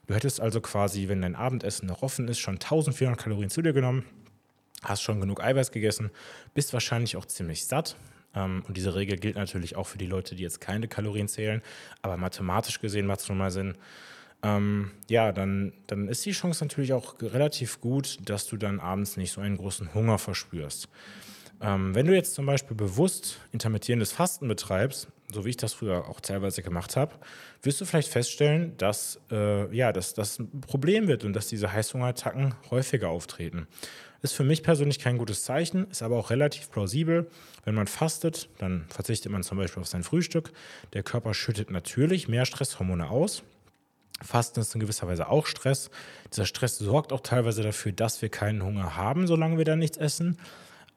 Du 0.06 0.16
hättest 0.16 0.40
also 0.40 0.62
quasi, 0.62 1.10
wenn 1.10 1.22
dein 1.22 1.36
Abendessen 1.36 1.88
noch 1.88 2.02
offen 2.02 2.30
ist, 2.30 2.40
schon 2.40 2.56
1400 2.56 3.20
Kalorien 3.20 3.50
zu 3.50 3.62
dir 3.62 3.74
genommen 3.74 4.06
hast 4.84 5.02
schon 5.02 5.20
genug 5.20 5.44
Eiweiß 5.44 5.72
gegessen, 5.72 6.12
bist 6.54 6.74
wahrscheinlich 6.74 7.18
auch 7.18 7.26
ziemlich 7.26 7.66
satt. 7.66 7.96
Ähm, 8.36 8.64
und 8.68 8.78
diese 8.78 8.96
Regel 8.96 9.18
gilt 9.18 9.36
natürlich 9.36 9.76
auch 9.76 9.88
für 9.88 9.98
die 9.98 10.06
Leute, 10.06 10.36
die 10.36 10.44
jetzt 10.44 10.62
keine 10.62 10.88
Kalorien 10.88 11.28
zählen. 11.28 11.62
Aber 12.02 12.18
mathematisch 12.18 12.80
gesehen 12.80 13.06
macht 13.06 13.22
es 13.22 13.30
nun 13.30 13.38
mal 13.38 13.52
Sinn. 13.52 13.78
Ähm, 14.44 14.92
ja, 15.10 15.32
dann, 15.32 15.74
dann 15.88 16.08
ist 16.08 16.26
die 16.26 16.32
Chance 16.32 16.64
natürlich 16.64 16.94
auch 16.94 17.16
relativ 17.22 17.82
gut, 17.82 18.20
dass 18.24 18.46
du 18.46 18.58
dann 18.58 18.80
abends 18.80 19.18
nicht 19.18 19.32
so 19.32 19.42
einen 19.42 19.58
großen 19.58 19.94
Hunger 19.94 20.20
verspürst. 20.20 20.90
Ähm, 21.62 21.96
wenn 21.96 22.06
du 22.06 22.16
jetzt 22.16 22.36
zum 22.36 22.46
Beispiel 22.46 22.76
bewusst 22.76 23.40
intermittierendes 23.52 24.12
Fasten 24.12 24.48
betreibst, 24.48 25.08
so 25.32 25.44
wie 25.44 25.50
ich 25.50 25.58
das 25.58 25.74
früher 25.74 26.08
auch 26.08 26.22
teilweise 26.22 26.62
gemacht 26.62 26.96
habe, 26.96 27.16
wirst 27.62 27.82
du 27.82 27.86
vielleicht 27.86 28.10
feststellen, 28.10 28.78
dass 28.78 29.20
äh, 29.32 29.76
ja, 29.76 29.92
dass 29.92 30.14
das 30.14 30.40
ein 30.40 30.62
Problem 30.62 31.08
wird 31.08 31.26
und 31.26 31.34
dass 31.34 31.48
diese 31.48 31.72
Heißhungerattacken 31.74 32.56
häufiger 32.70 33.10
auftreten. 33.10 33.68
Ist 34.22 34.34
für 34.34 34.44
mich 34.44 34.64
persönlich 34.64 35.00
kein 35.00 35.18
gutes 35.18 35.44
Zeichen, 35.44 35.90
ist 35.92 36.02
aber 36.02 36.18
auch 36.18 36.30
relativ 36.30 36.72
plausibel. 36.72 37.30
Wenn 37.66 37.76
man 37.76 37.88
fastet, 37.88 38.50
dann 38.58 38.86
verzichtet 38.90 39.32
man 39.32 39.44
zum 39.44 39.58
Beispiel 39.58 39.82
auf 39.82 39.88
sein 39.88 40.04
Frühstück. 40.04 40.52
Der 40.94 41.04
Körper 41.04 41.34
schüttet 41.34 41.70
natürlich 41.70 42.28
mehr 42.28 42.46
Stresshormone 42.46 43.10
aus. 43.10 43.44
Fasten 44.22 44.60
ist 44.60 44.74
in 44.74 44.82
gewisser 44.82 45.08
Weise 45.08 45.30
auch 45.30 45.46
Stress. 45.46 45.92
Dieser 46.32 46.46
Stress 46.46 46.80
sorgt 46.80 47.14
auch 47.14 47.22
teilweise 47.22 47.62
dafür, 47.62 47.92
dass 47.92 48.22
wir 48.22 48.30
keinen 48.30 48.64
Hunger 48.64 48.96
haben, 48.96 49.28
solange 49.28 49.58
wir 49.58 49.66
dann 49.66 49.80
nichts 49.80 49.98
essen. 49.98 50.40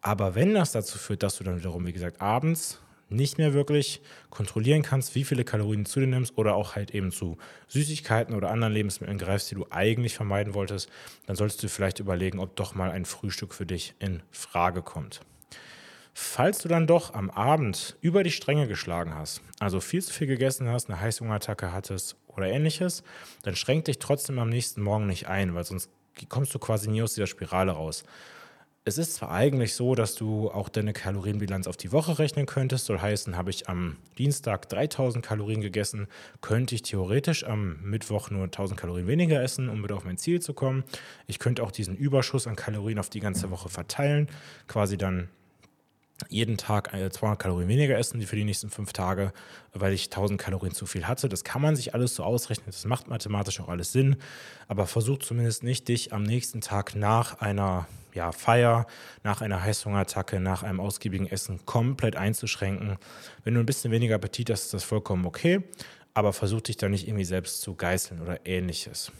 Aber 0.00 0.34
wenn 0.34 0.54
das 0.54 0.72
dazu 0.72 0.98
führt, 0.98 1.22
dass 1.22 1.36
du 1.36 1.44
dann 1.44 1.58
wiederum, 1.58 1.86
wie 1.86 1.92
gesagt, 1.92 2.20
abends 2.20 2.80
nicht 3.10 3.38
mehr 3.38 3.52
wirklich 3.52 4.00
kontrollieren 4.30 4.82
kannst, 4.82 5.14
wie 5.14 5.24
viele 5.24 5.44
Kalorien 5.44 5.84
zu 5.84 6.00
dir 6.00 6.06
nimmst 6.06 6.38
oder 6.38 6.54
auch 6.54 6.76
halt 6.76 6.92
eben 6.92 7.10
zu 7.10 7.36
Süßigkeiten 7.68 8.34
oder 8.34 8.50
anderen 8.50 8.72
Lebensmitteln 8.72 9.18
greifst, 9.18 9.50
die 9.50 9.56
du 9.56 9.66
eigentlich 9.70 10.14
vermeiden 10.14 10.54
wolltest, 10.54 10.88
dann 11.26 11.36
solltest 11.36 11.62
du 11.62 11.68
vielleicht 11.68 11.98
überlegen, 11.98 12.38
ob 12.38 12.54
doch 12.56 12.74
mal 12.74 12.90
ein 12.90 13.04
Frühstück 13.04 13.52
für 13.52 13.66
dich 13.66 13.94
in 13.98 14.22
Frage 14.30 14.82
kommt. 14.82 15.20
Falls 16.14 16.58
du 16.58 16.68
dann 16.68 16.86
doch 16.86 17.14
am 17.14 17.30
Abend 17.30 17.96
über 18.00 18.22
die 18.22 18.30
Stränge 18.30 18.68
geschlagen 18.68 19.14
hast, 19.14 19.42
also 19.58 19.80
viel 19.80 20.02
zu 20.02 20.12
viel 20.12 20.26
gegessen 20.26 20.68
hast, 20.68 20.88
eine 20.88 21.00
Heißhungerattacke 21.00 21.72
hattest 21.72 22.16
oder 22.26 22.46
ähnliches, 22.46 23.02
dann 23.42 23.56
schränk 23.56 23.86
dich 23.86 23.98
trotzdem 23.98 24.38
am 24.38 24.48
nächsten 24.48 24.82
Morgen 24.82 25.06
nicht 25.06 25.28
ein, 25.28 25.54
weil 25.54 25.64
sonst 25.64 25.90
kommst 26.28 26.54
du 26.54 26.58
quasi 26.58 26.90
nie 26.90 27.02
aus 27.02 27.14
dieser 27.14 27.26
Spirale 27.26 27.72
raus. 27.72 28.04
Es 28.86 28.96
ist 28.96 29.12
zwar 29.12 29.30
eigentlich 29.30 29.74
so, 29.74 29.94
dass 29.94 30.14
du 30.14 30.50
auch 30.50 30.70
deine 30.70 30.94
Kalorienbilanz 30.94 31.66
auf 31.66 31.76
die 31.76 31.92
Woche 31.92 32.18
rechnen 32.18 32.46
könntest. 32.46 32.86
Soll 32.86 32.98
heißen, 32.98 33.36
habe 33.36 33.50
ich 33.50 33.68
am 33.68 33.98
Dienstag 34.16 34.70
3000 34.70 35.22
Kalorien 35.22 35.60
gegessen, 35.60 36.08
könnte 36.40 36.74
ich 36.74 36.80
theoretisch 36.80 37.44
am 37.44 37.78
Mittwoch 37.82 38.30
nur 38.30 38.44
1000 38.44 38.80
Kalorien 38.80 39.06
weniger 39.06 39.42
essen, 39.42 39.68
um 39.68 39.82
wieder 39.84 39.96
auf 39.96 40.06
mein 40.06 40.16
Ziel 40.16 40.40
zu 40.40 40.54
kommen. 40.54 40.84
Ich 41.26 41.38
könnte 41.38 41.62
auch 41.62 41.72
diesen 41.72 41.94
Überschuss 41.94 42.46
an 42.46 42.56
Kalorien 42.56 42.98
auf 42.98 43.10
die 43.10 43.20
ganze 43.20 43.50
Woche 43.50 43.68
verteilen, 43.68 44.28
quasi 44.66 44.96
dann 44.96 45.28
jeden 46.28 46.56
Tag 46.56 46.90
200 46.90 47.22
äh, 47.22 47.36
Kalorien 47.42 47.68
weniger 47.68 47.98
essen 47.98 48.20
für 48.22 48.36
die 48.36 48.44
nächsten 48.44 48.70
fünf 48.70 48.92
Tage, 48.92 49.32
weil 49.72 49.92
ich 49.92 50.06
1000 50.06 50.40
Kalorien 50.40 50.74
zu 50.74 50.86
viel 50.86 51.06
hatte. 51.06 51.28
Das 51.28 51.44
kann 51.44 51.62
man 51.62 51.76
sich 51.76 51.94
alles 51.94 52.14
so 52.14 52.22
ausrechnen. 52.22 52.66
Das 52.66 52.84
macht 52.84 53.08
mathematisch 53.08 53.60
auch 53.60 53.68
alles 53.68 53.92
Sinn. 53.92 54.16
Aber 54.68 54.86
versuch 54.86 55.18
zumindest 55.18 55.62
nicht, 55.62 55.88
dich 55.88 56.12
am 56.12 56.22
nächsten 56.22 56.60
Tag 56.60 56.94
nach 56.94 57.40
einer 57.40 57.86
ja, 58.14 58.32
Feier, 58.32 58.86
nach 59.22 59.40
einer 59.40 59.62
Heißhungerattacke, 59.62 60.40
nach 60.40 60.62
einem 60.62 60.80
ausgiebigen 60.80 61.26
Essen 61.26 61.64
komplett 61.64 62.16
einzuschränken. 62.16 62.96
Wenn 63.44 63.54
du 63.54 63.60
ein 63.60 63.66
bisschen 63.66 63.90
weniger 63.90 64.16
Appetit 64.16 64.50
hast, 64.50 64.64
ist 64.64 64.74
das 64.74 64.84
vollkommen 64.84 65.26
okay. 65.26 65.62
Aber 66.12 66.32
versuch 66.32 66.60
dich 66.60 66.76
da 66.76 66.88
nicht 66.88 67.06
irgendwie 67.06 67.24
selbst 67.24 67.62
zu 67.62 67.74
geißeln 67.74 68.20
oder 68.20 68.44
ähnliches. 68.44 69.12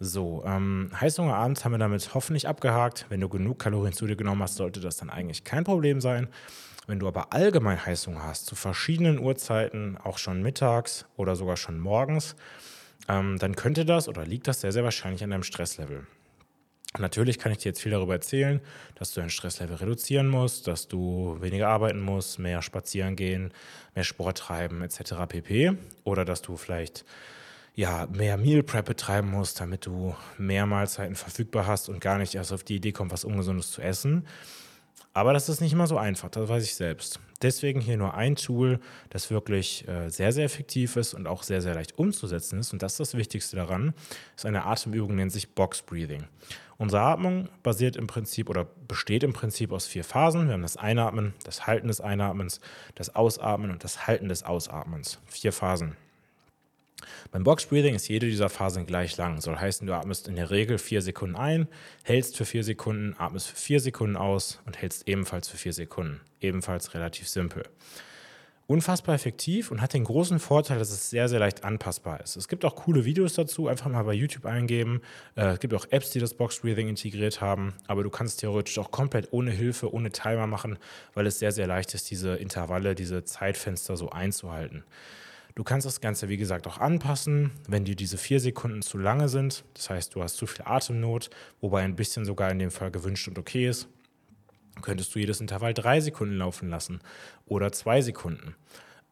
So, 0.00 0.42
ähm, 0.44 0.90
Heißhunger 1.00 1.34
abends 1.34 1.64
haben 1.64 1.72
wir 1.72 1.78
damit 1.78 2.14
hoffentlich 2.14 2.48
abgehakt. 2.48 3.06
Wenn 3.08 3.20
du 3.20 3.28
genug 3.28 3.58
Kalorien 3.58 3.92
zu 3.92 4.06
dir 4.06 4.16
genommen 4.16 4.42
hast, 4.42 4.56
sollte 4.56 4.80
das 4.80 4.96
dann 4.96 5.10
eigentlich 5.10 5.44
kein 5.44 5.64
Problem 5.64 6.00
sein. 6.00 6.28
Wenn 6.86 6.98
du 6.98 7.06
aber 7.06 7.32
allgemein 7.32 7.84
Heißhunger 7.84 8.24
hast, 8.24 8.46
zu 8.46 8.56
verschiedenen 8.56 9.18
Uhrzeiten, 9.20 9.96
auch 9.96 10.18
schon 10.18 10.42
mittags 10.42 11.06
oder 11.16 11.36
sogar 11.36 11.56
schon 11.56 11.78
morgens, 11.78 12.34
ähm, 13.08 13.38
dann 13.38 13.54
könnte 13.54 13.84
das 13.84 14.08
oder 14.08 14.26
liegt 14.26 14.48
das 14.48 14.60
sehr, 14.60 14.72
sehr 14.72 14.84
wahrscheinlich 14.84 15.22
an 15.22 15.30
deinem 15.30 15.44
Stresslevel. 15.44 16.06
Natürlich 16.98 17.38
kann 17.38 17.52
ich 17.52 17.58
dir 17.58 17.70
jetzt 17.70 17.80
viel 17.80 17.92
darüber 17.92 18.12
erzählen, 18.12 18.60
dass 18.96 19.12
du 19.12 19.20
dein 19.20 19.30
Stresslevel 19.30 19.76
reduzieren 19.76 20.28
musst, 20.28 20.66
dass 20.66 20.88
du 20.88 21.38
weniger 21.40 21.68
arbeiten 21.68 22.00
musst, 22.00 22.38
mehr 22.38 22.60
spazieren 22.60 23.16
gehen, 23.16 23.52
mehr 23.94 24.04
Sport 24.04 24.38
treiben 24.38 24.82
etc. 24.82 25.14
pp. 25.26 25.72
Oder 26.04 26.26
dass 26.26 26.42
du 26.42 26.56
vielleicht 26.56 27.06
ja, 27.74 28.06
mehr 28.06 28.36
Meal 28.36 28.62
Prep 28.62 28.86
betreiben 28.86 29.30
musst, 29.30 29.60
damit 29.60 29.86
du 29.86 30.14
mehr 30.38 30.66
Mahlzeiten 30.66 31.14
verfügbar 31.14 31.66
hast 31.66 31.88
und 31.88 32.00
gar 32.00 32.18
nicht 32.18 32.34
erst 32.34 32.52
auf 32.52 32.64
die 32.64 32.76
Idee 32.76 32.92
kommst, 32.92 33.12
was 33.12 33.24
Ungesundes 33.24 33.70
zu 33.70 33.80
essen. 33.80 34.26
Aber 35.14 35.32
das 35.32 35.48
ist 35.48 35.60
nicht 35.60 35.72
immer 35.72 35.86
so 35.86 35.98
einfach, 35.98 36.30
das 36.30 36.48
weiß 36.48 36.64
ich 36.64 36.74
selbst. 36.74 37.20
Deswegen 37.42 37.80
hier 37.80 37.96
nur 37.96 38.14
ein 38.14 38.36
Tool, 38.36 38.80
das 39.10 39.30
wirklich 39.30 39.86
äh, 39.88 40.08
sehr, 40.08 40.32
sehr 40.32 40.44
effektiv 40.44 40.96
ist 40.96 41.12
und 41.12 41.26
auch 41.26 41.42
sehr, 41.42 41.60
sehr 41.60 41.74
leicht 41.74 41.98
umzusetzen 41.98 42.60
ist. 42.60 42.72
Und 42.72 42.82
das 42.82 42.92
ist 42.92 43.00
das 43.00 43.14
Wichtigste 43.14 43.56
daran, 43.56 43.94
ist 44.36 44.46
eine 44.46 44.64
Atemübung, 44.64 45.14
nennt 45.14 45.32
sich 45.32 45.54
Box 45.54 45.82
Breathing. 45.82 46.24
Unsere 46.78 47.02
Atmung 47.02 47.48
basiert 47.62 47.96
im 47.96 48.06
Prinzip 48.06 48.48
oder 48.48 48.66
besteht 48.88 49.22
im 49.22 49.32
Prinzip 49.32 49.72
aus 49.72 49.86
vier 49.86 50.04
Phasen. 50.04 50.46
Wir 50.46 50.54
haben 50.54 50.62
das 50.62 50.76
Einatmen, 50.76 51.34
das 51.44 51.66
Halten 51.66 51.88
des 51.88 52.00
Einatmens, 52.00 52.60
das 52.94 53.14
Ausatmen 53.14 53.70
und 53.70 53.84
das 53.84 54.06
Halten 54.06 54.28
des 54.28 54.44
Ausatmens. 54.44 55.18
Vier 55.26 55.52
Phasen. 55.52 55.96
Beim 57.30 57.44
Box 57.44 57.66
Breathing 57.66 57.94
ist 57.94 58.08
jede 58.08 58.26
dieser 58.26 58.48
Phasen 58.48 58.86
gleich 58.86 59.16
lang. 59.16 59.40
Soll 59.40 59.56
heißen, 59.56 59.86
du 59.86 59.94
atmest 59.94 60.28
in 60.28 60.36
der 60.36 60.50
Regel 60.50 60.78
vier 60.78 61.02
Sekunden 61.02 61.36
ein, 61.36 61.68
hältst 62.02 62.36
für 62.36 62.44
vier 62.44 62.64
Sekunden, 62.64 63.14
atmest 63.18 63.48
für 63.48 63.56
vier 63.56 63.80
Sekunden 63.80 64.16
aus 64.16 64.60
und 64.66 64.80
hältst 64.80 65.08
ebenfalls 65.08 65.48
für 65.48 65.56
vier 65.56 65.72
Sekunden. 65.72 66.20
Ebenfalls 66.40 66.94
relativ 66.94 67.28
simpel. 67.28 67.64
Unfassbar 68.68 69.16
effektiv 69.16 69.70
und 69.70 69.82
hat 69.82 69.92
den 69.92 70.04
großen 70.04 70.38
Vorteil, 70.38 70.78
dass 70.78 70.90
es 70.90 71.10
sehr, 71.10 71.28
sehr 71.28 71.40
leicht 71.40 71.64
anpassbar 71.64 72.20
ist. 72.20 72.36
Es 72.36 72.46
gibt 72.46 72.64
auch 72.64 72.76
coole 72.76 73.04
Videos 73.04 73.34
dazu, 73.34 73.66
einfach 73.66 73.90
mal 73.90 74.04
bei 74.04 74.14
YouTube 74.14 74.46
eingeben. 74.46 75.02
Äh, 75.34 75.54
es 75.54 75.60
gibt 75.60 75.74
auch 75.74 75.84
Apps, 75.90 76.10
die 76.10 76.20
das 76.20 76.32
Box 76.34 76.60
Breathing 76.60 76.88
integriert 76.88 77.40
haben, 77.40 77.74
aber 77.88 78.04
du 78.04 78.10
kannst 78.10 78.40
theoretisch 78.40 78.78
auch 78.78 78.92
komplett 78.92 79.28
ohne 79.32 79.50
Hilfe, 79.50 79.92
ohne 79.92 80.10
Timer 80.10 80.46
machen, 80.46 80.78
weil 81.12 81.26
es 81.26 81.40
sehr, 81.40 81.52
sehr 81.52 81.66
leicht 81.66 81.92
ist, 81.92 82.10
diese 82.10 82.36
Intervalle, 82.36 82.94
diese 82.94 83.24
Zeitfenster 83.24 83.96
so 83.96 84.10
einzuhalten. 84.10 84.84
Du 85.54 85.64
kannst 85.64 85.86
das 85.86 86.00
Ganze, 86.00 86.28
wie 86.30 86.38
gesagt, 86.38 86.66
auch 86.66 86.78
anpassen, 86.78 87.50
wenn 87.68 87.84
dir 87.84 87.94
diese 87.94 88.16
vier 88.16 88.40
Sekunden 88.40 88.80
zu 88.80 88.96
lange 88.96 89.28
sind. 89.28 89.64
Das 89.74 89.90
heißt, 89.90 90.14
du 90.14 90.22
hast 90.22 90.36
zu 90.36 90.46
viel 90.46 90.64
Atemnot, 90.64 91.28
wobei 91.60 91.82
ein 91.82 91.94
bisschen 91.94 92.24
sogar 92.24 92.50
in 92.50 92.58
dem 92.58 92.70
Fall 92.70 92.90
gewünscht 92.90 93.28
und 93.28 93.38
okay 93.38 93.68
ist. 93.68 93.88
Könntest 94.80 95.14
du 95.14 95.18
jedes 95.18 95.40
Intervall 95.40 95.74
drei 95.74 96.00
Sekunden 96.00 96.38
laufen 96.38 96.70
lassen 96.70 97.00
oder 97.44 97.70
zwei 97.72 98.00
Sekunden. 98.00 98.54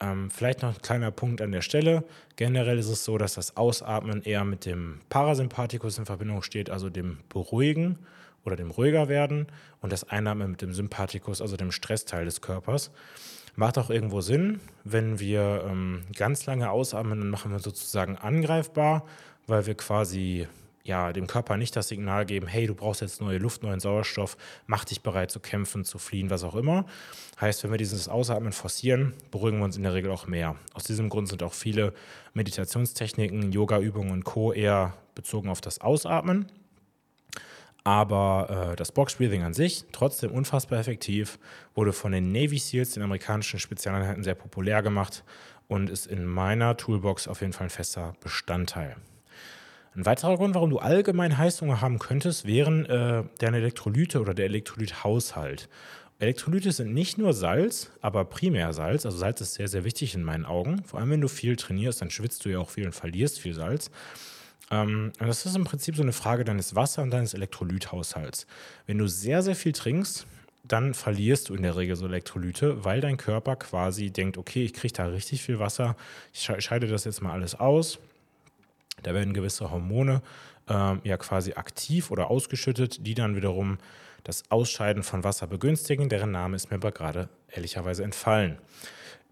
Ähm, 0.00 0.30
vielleicht 0.30 0.62
noch 0.62 0.74
ein 0.74 0.82
kleiner 0.82 1.10
Punkt 1.10 1.42
an 1.42 1.52
der 1.52 1.60
Stelle. 1.60 2.04
Generell 2.36 2.78
ist 2.78 2.88
es 2.88 3.04
so, 3.04 3.18
dass 3.18 3.34
das 3.34 3.58
Ausatmen 3.58 4.22
eher 4.22 4.44
mit 4.44 4.64
dem 4.64 5.00
Parasympathikus 5.10 5.98
in 5.98 6.06
Verbindung 6.06 6.42
steht, 6.42 6.70
also 6.70 6.88
dem 6.88 7.18
Beruhigen 7.28 7.98
oder 8.46 8.56
dem 8.56 8.70
Ruhiger 8.70 9.08
werden, 9.08 9.46
und 9.82 9.92
das 9.92 10.08
Einatmen 10.08 10.52
mit 10.52 10.62
dem 10.62 10.72
Sympathikus, 10.72 11.42
also 11.42 11.58
dem 11.58 11.70
Stressteil 11.70 12.24
des 12.24 12.40
Körpers. 12.40 12.90
Macht 13.60 13.76
auch 13.76 13.90
irgendwo 13.90 14.22
Sinn, 14.22 14.58
wenn 14.84 15.20
wir 15.20 15.66
ähm, 15.68 16.04
ganz 16.16 16.46
lange 16.46 16.70
ausatmen, 16.70 17.20
dann 17.20 17.28
machen 17.28 17.52
wir 17.52 17.58
sozusagen 17.58 18.16
angreifbar, 18.16 19.04
weil 19.46 19.66
wir 19.66 19.74
quasi 19.74 20.48
ja, 20.82 21.12
dem 21.12 21.26
Körper 21.26 21.58
nicht 21.58 21.76
das 21.76 21.88
Signal 21.88 22.24
geben, 22.24 22.46
hey, 22.46 22.66
du 22.66 22.74
brauchst 22.74 23.02
jetzt 23.02 23.20
neue 23.20 23.36
Luft, 23.36 23.62
neuen 23.62 23.78
Sauerstoff, 23.78 24.38
mach 24.66 24.86
dich 24.86 25.02
bereit 25.02 25.30
zu 25.30 25.40
kämpfen, 25.40 25.84
zu 25.84 25.98
fliehen, 25.98 26.30
was 26.30 26.42
auch 26.42 26.54
immer. 26.54 26.86
Heißt, 27.38 27.62
wenn 27.62 27.70
wir 27.70 27.76
dieses 27.76 28.08
Ausatmen 28.08 28.52
forcieren, 28.52 29.12
beruhigen 29.30 29.58
wir 29.58 29.66
uns 29.66 29.76
in 29.76 29.82
der 29.82 29.92
Regel 29.92 30.10
auch 30.10 30.26
mehr. 30.26 30.56
Aus 30.72 30.84
diesem 30.84 31.10
Grund 31.10 31.28
sind 31.28 31.42
auch 31.42 31.52
viele 31.52 31.92
Meditationstechniken, 32.32 33.52
Yoga-Übungen 33.52 34.10
und 34.10 34.24
Co. 34.24 34.54
eher 34.54 34.94
bezogen 35.14 35.50
auf 35.50 35.60
das 35.60 35.82
Ausatmen. 35.82 36.46
Aber 37.84 38.72
äh, 38.72 38.76
das 38.76 38.92
Box 38.92 39.14
Breathing 39.14 39.42
an 39.42 39.54
sich, 39.54 39.84
trotzdem 39.92 40.30
unfassbar 40.30 40.78
effektiv, 40.78 41.38
wurde 41.74 41.92
von 41.92 42.12
den 42.12 42.32
Navy 42.32 42.58
SEALs, 42.58 42.92
den 42.92 43.02
amerikanischen 43.02 43.58
Spezialeinheiten, 43.58 44.22
sehr 44.22 44.34
populär 44.34 44.82
gemacht 44.82 45.24
und 45.68 45.88
ist 45.88 46.06
in 46.06 46.24
meiner 46.24 46.76
Toolbox 46.76 47.28
auf 47.28 47.40
jeden 47.40 47.52
Fall 47.52 47.68
ein 47.68 47.70
fester 47.70 48.14
Bestandteil. 48.20 48.96
Ein 49.94 50.06
weiterer 50.06 50.36
Grund, 50.36 50.54
warum 50.54 50.70
du 50.70 50.78
allgemein 50.78 51.36
Heißhunger 51.36 51.80
haben 51.80 51.98
könntest, 51.98 52.46
wären 52.46 52.86
äh, 52.86 53.24
deine 53.38 53.56
Elektrolyte 53.56 54.20
oder 54.20 54.34
der 54.34 54.44
Elektrolythaushalt. 54.44 55.68
Elektrolyte 56.20 56.70
sind 56.70 56.92
nicht 56.92 57.18
nur 57.18 57.32
Salz, 57.32 57.90
aber 58.00 58.24
primär 58.24 58.72
Salz. 58.72 59.06
Also 59.06 59.16
Salz 59.16 59.40
ist 59.40 59.54
sehr, 59.54 59.68
sehr 59.68 59.84
wichtig 59.84 60.14
in 60.14 60.22
meinen 60.22 60.44
Augen. 60.44 60.84
Vor 60.84 61.00
allem, 61.00 61.10
wenn 61.10 61.20
du 61.20 61.28
viel 61.28 61.56
trainierst, 61.56 62.02
dann 62.02 62.10
schwitzt 62.10 62.44
du 62.44 62.50
ja 62.50 62.58
auch 62.58 62.68
viel 62.68 62.86
und 62.86 62.94
verlierst 62.94 63.40
viel 63.40 63.54
Salz. 63.54 63.90
Ähm, 64.70 65.12
das 65.18 65.46
ist 65.46 65.56
im 65.56 65.64
Prinzip 65.64 65.96
so 65.96 66.02
eine 66.02 66.12
Frage 66.12 66.44
deines 66.44 66.74
Wasser- 66.74 67.02
und 67.02 67.10
deines 67.10 67.34
Elektrolythaushalts. 67.34 68.46
Wenn 68.86 68.98
du 68.98 69.06
sehr, 69.06 69.42
sehr 69.42 69.56
viel 69.56 69.72
trinkst, 69.72 70.26
dann 70.64 70.94
verlierst 70.94 71.48
du 71.48 71.54
in 71.54 71.62
der 71.62 71.76
Regel 71.76 71.96
so 71.96 72.06
Elektrolyte, 72.06 72.84
weil 72.84 73.00
dein 73.00 73.16
Körper 73.16 73.56
quasi 73.56 74.10
denkt, 74.10 74.38
okay, 74.38 74.64
ich 74.64 74.74
kriege 74.74 74.92
da 74.92 75.06
richtig 75.06 75.42
viel 75.42 75.58
Wasser, 75.58 75.96
ich 76.32 76.42
scheide 76.58 76.86
das 76.86 77.04
jetzt 77.04 77.22
mal 77.22 77.32
alles 77.32 77.58
aus. 77.58 77.98
Da 79.02 79.14
werden 79.14 79.34
gewisse 79.34 79.70
Hormone 79.70 80.22
ähm, 80.68 81.00
ja 81.04 81.16
quasi 81.16 81.54
aktiv 81.54 82.10
oder 82.10 82.30
ausgeschüttet, 82.30 83.06
die 83.06 83.14
dann 83.14 83.34
wiederum 83.34 83.78
das 84.22 84.44
Ausscheiden 84.50 85.02
von 85.02 85.24
Wasser 85.24 85.46
begünstigen. 85.46 86.08
Deren 86.08 86.30
Name 86.30 86.54
ist 86.54 86.70
mir 86.70 86.76
aber 86.76 86.92
gerade 86.92 87.28
ehrlicherweise 87.48 88.04
entfallen. 88.04 88.58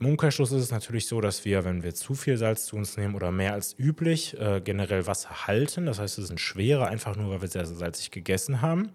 Im 0.01 0.07
Umkehrschluss 0.07 0.53
ist 0.53 0.63
es 0.63 0.71
natürlich 0.71 1.09
so, 1.09 1.21
dass 1.21 1.45
wir, 1.45 1.65
wenn 1.65 1.83
wir 1.83 1.93
zu 1.93 2.15
viel 2.15 2.37
Salz 2.37 2.67
zu 2.67 2.77
uns 2.77 2.97
nehmen 2.97 3.17
oder 3.17 3.33
mehr 3.33 3.55
als 3.55 3.77
üblich, 3.77 4.39
äh, 4.39 4.61
generell 4.61 5.09
Wasser 5.09 5.49
halten. 5.49 5.87
Das 5.87 5.99
heißt, 5.99 6.19
es 6.19 6.29
sind 6.29 6.41
schwerer, 6.41 6.87
einfach 6.87 7.17
nur, 7.17 7.31
weil 7.31 7.41
wir 7.41 7.49
sehr, 7.49 7.67
sehr 7.67 7.77
salzig 7.77 8.13
gegessen 8.13 8.63
haben. 8.63 8.91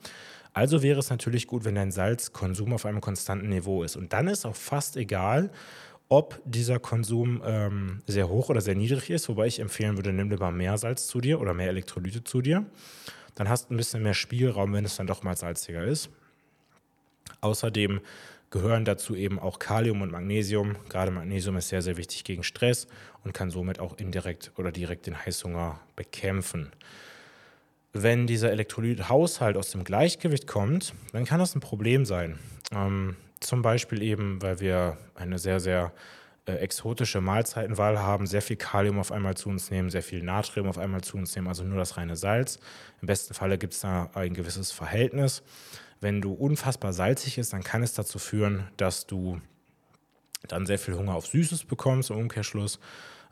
Also 0.54 0.82
wäre 0.82 1.00
es 1.00 1.10
natürlich 1.10 1.48
gut, 1.48 1.66
wenn 1.66 1.76
dein 1.76 1.92
Salzkonsum 1.92 2.72
auf 2.72 2.86
einem 2.86 3.02
konstanten 3.02 3.50
Niveau 3.50 3.84
ist. 3.84 3.98
Und 3.98 4.14
dann 4.14 4.30
ist 4.30 4.46
auch 4.46 4.56
fast 4.56 4.96
egal, 4.96 5.52
ob 6.08 6.40
dieser 6.46 6.80
Konsum 6.80 7.42
ähm, 7.44 8.02
sehr 8.08 8.30
hoch 8.30 8.50
oder 8.50 8.62
sehr 8.62 8.76
niedrig 8.76 9.10
ist. 9.10 9.28
Wobei 9.28 9.48
ich 9.48 9.60
empfehlen 9.60 9.98
würde, 9.98 10.14
nimm 10.14 10.30
lieber 10.30 10.52
mehr 10.52 10.78
Salz 10.78 11.08
zu 11.08 11.20
dir 11.20 11.42
oder 11.42 11.54
mehr 11.54 11.68
Elektrolyte 11.68 12.24
zu 12.24 12.42
dir. 12.42 12.66
Dann 13.36 13.50
hast 13.50 13.70
du 13.70 13.74
ein 13.74 13.78
bisschen 13.78 14.04
mehr 14.04 14.14
Spielraum, 14.14 14.72
wenn 14.72 14.86
es 14.86 14.96
dann 14.96 15.08
doch 15.08 15.24
mal 15.24 15.36
salziger 15.36 15.84
ist. 15.84 16.10
Außerdem 17.42 18.00
gehören 18.54 18.86
dazu 18.86 19.16
eben 19.16 19.40
auch 19.40 19.58
Kalium 19.58 20.04
und 20.04 20.12
Magnesium. 20.12 20.76
Gerade 20.88 21.10
Magnesium 21.10 21.58
ist 21.58 21.70
sehr, 21.70 21.82
sehr 21.82 21.98
wichtig 21.98 22.24
gegen 22.24 22.44
Stress 22.44 22.88
und 23.24 23.34
kann 23.34 23.50
somit 23.50 23.80
auch 23.80 23.98
indirekt 23.98 24.52
oder 24.58 24.72
direkt 24.72 25.08
den 25.08 25.26
Heißhunger 25.26 25.80
bekämpfen. 25.96 26.72
Wenn 27.94 28.28
dieser 28.28 28.52
Elektrolythaushalt 28.52 29.58
aus 29.58 29.72
dem 29.72 29.84
Gleichgewicht 29.84 30.46
kommt, 30.46 30.94
dann 31.14 31.26
kann 31.26 31.40
das 31.40 31.56
ein 31.56 31.62
Problem 31.62 32.06
sein. 32.06 32.38
Ähm, 32.72 33.16
zum 33.40 33.64
Beispiel 33.64 34.04
eben, 34.04 34.40
weil 34.44 34.60
wir 34.60 34.98
eine 35.16 35.40
sehr, 35.40 35.60
sehr 35.60 35.92
äh, 36.46 36.54
exotische 36.54 37.22
Mahlzeitenwahl 37.22 37.98
haben, 37.98 38.28
sehr 38.28 38.44
viel 38.44 38.58
Kalium 38.58 39.00
auf 39.00 39.12
einmal 39.12 39.36
zu 39.36 39.50
uns 39.50 39.72
nehmen, 39.72 39.90
sehr 39.90 40.04
viel 40.04 40.22
Natrium 40.22 40.68
auf 40.68 40.78
einmal 40.78 41.02
zu 41.02 41.18
uns 41.18 41.36
nehmen, 41.36 41.48
also 41.48 41.64
nur 41.64 41.80
das 41.80 41.98
reine 41.98 42.16
Salz. 42.16 42.60
Im 43.02 43.08
besten 43.08 43.34
Falle 43.34 43.58
gibt 43.58 43.74
es 43.74 43.80
da 43.80 44.12
ein 44.14 44.36
gewisses 44.36 44.72
Verhältnis. 44.72 45.42
Wenn 46.04 46.20
du 46.20 46.34
unfassbar 46.34 46.92
salzig 46.92 47.38
ist, 47.38 47.54
dann 47.54 47.64
kann 47.64 47.82
es 47.82 47.94
dazu 47.94 48.20
führen, 48.20 48.68
dass 48.76 49.08
du 49.08 49.40
dann 50.50 50.66
sehr 50.66 50.78
viel 50.78 50.96
Hunger 50.96 51.16
auf 51.16 51.28
Süßes 51.28 51.64
bekommst 51.64 52.10
im 52.10 52.18
Umkehrschluss. 52.18 52.78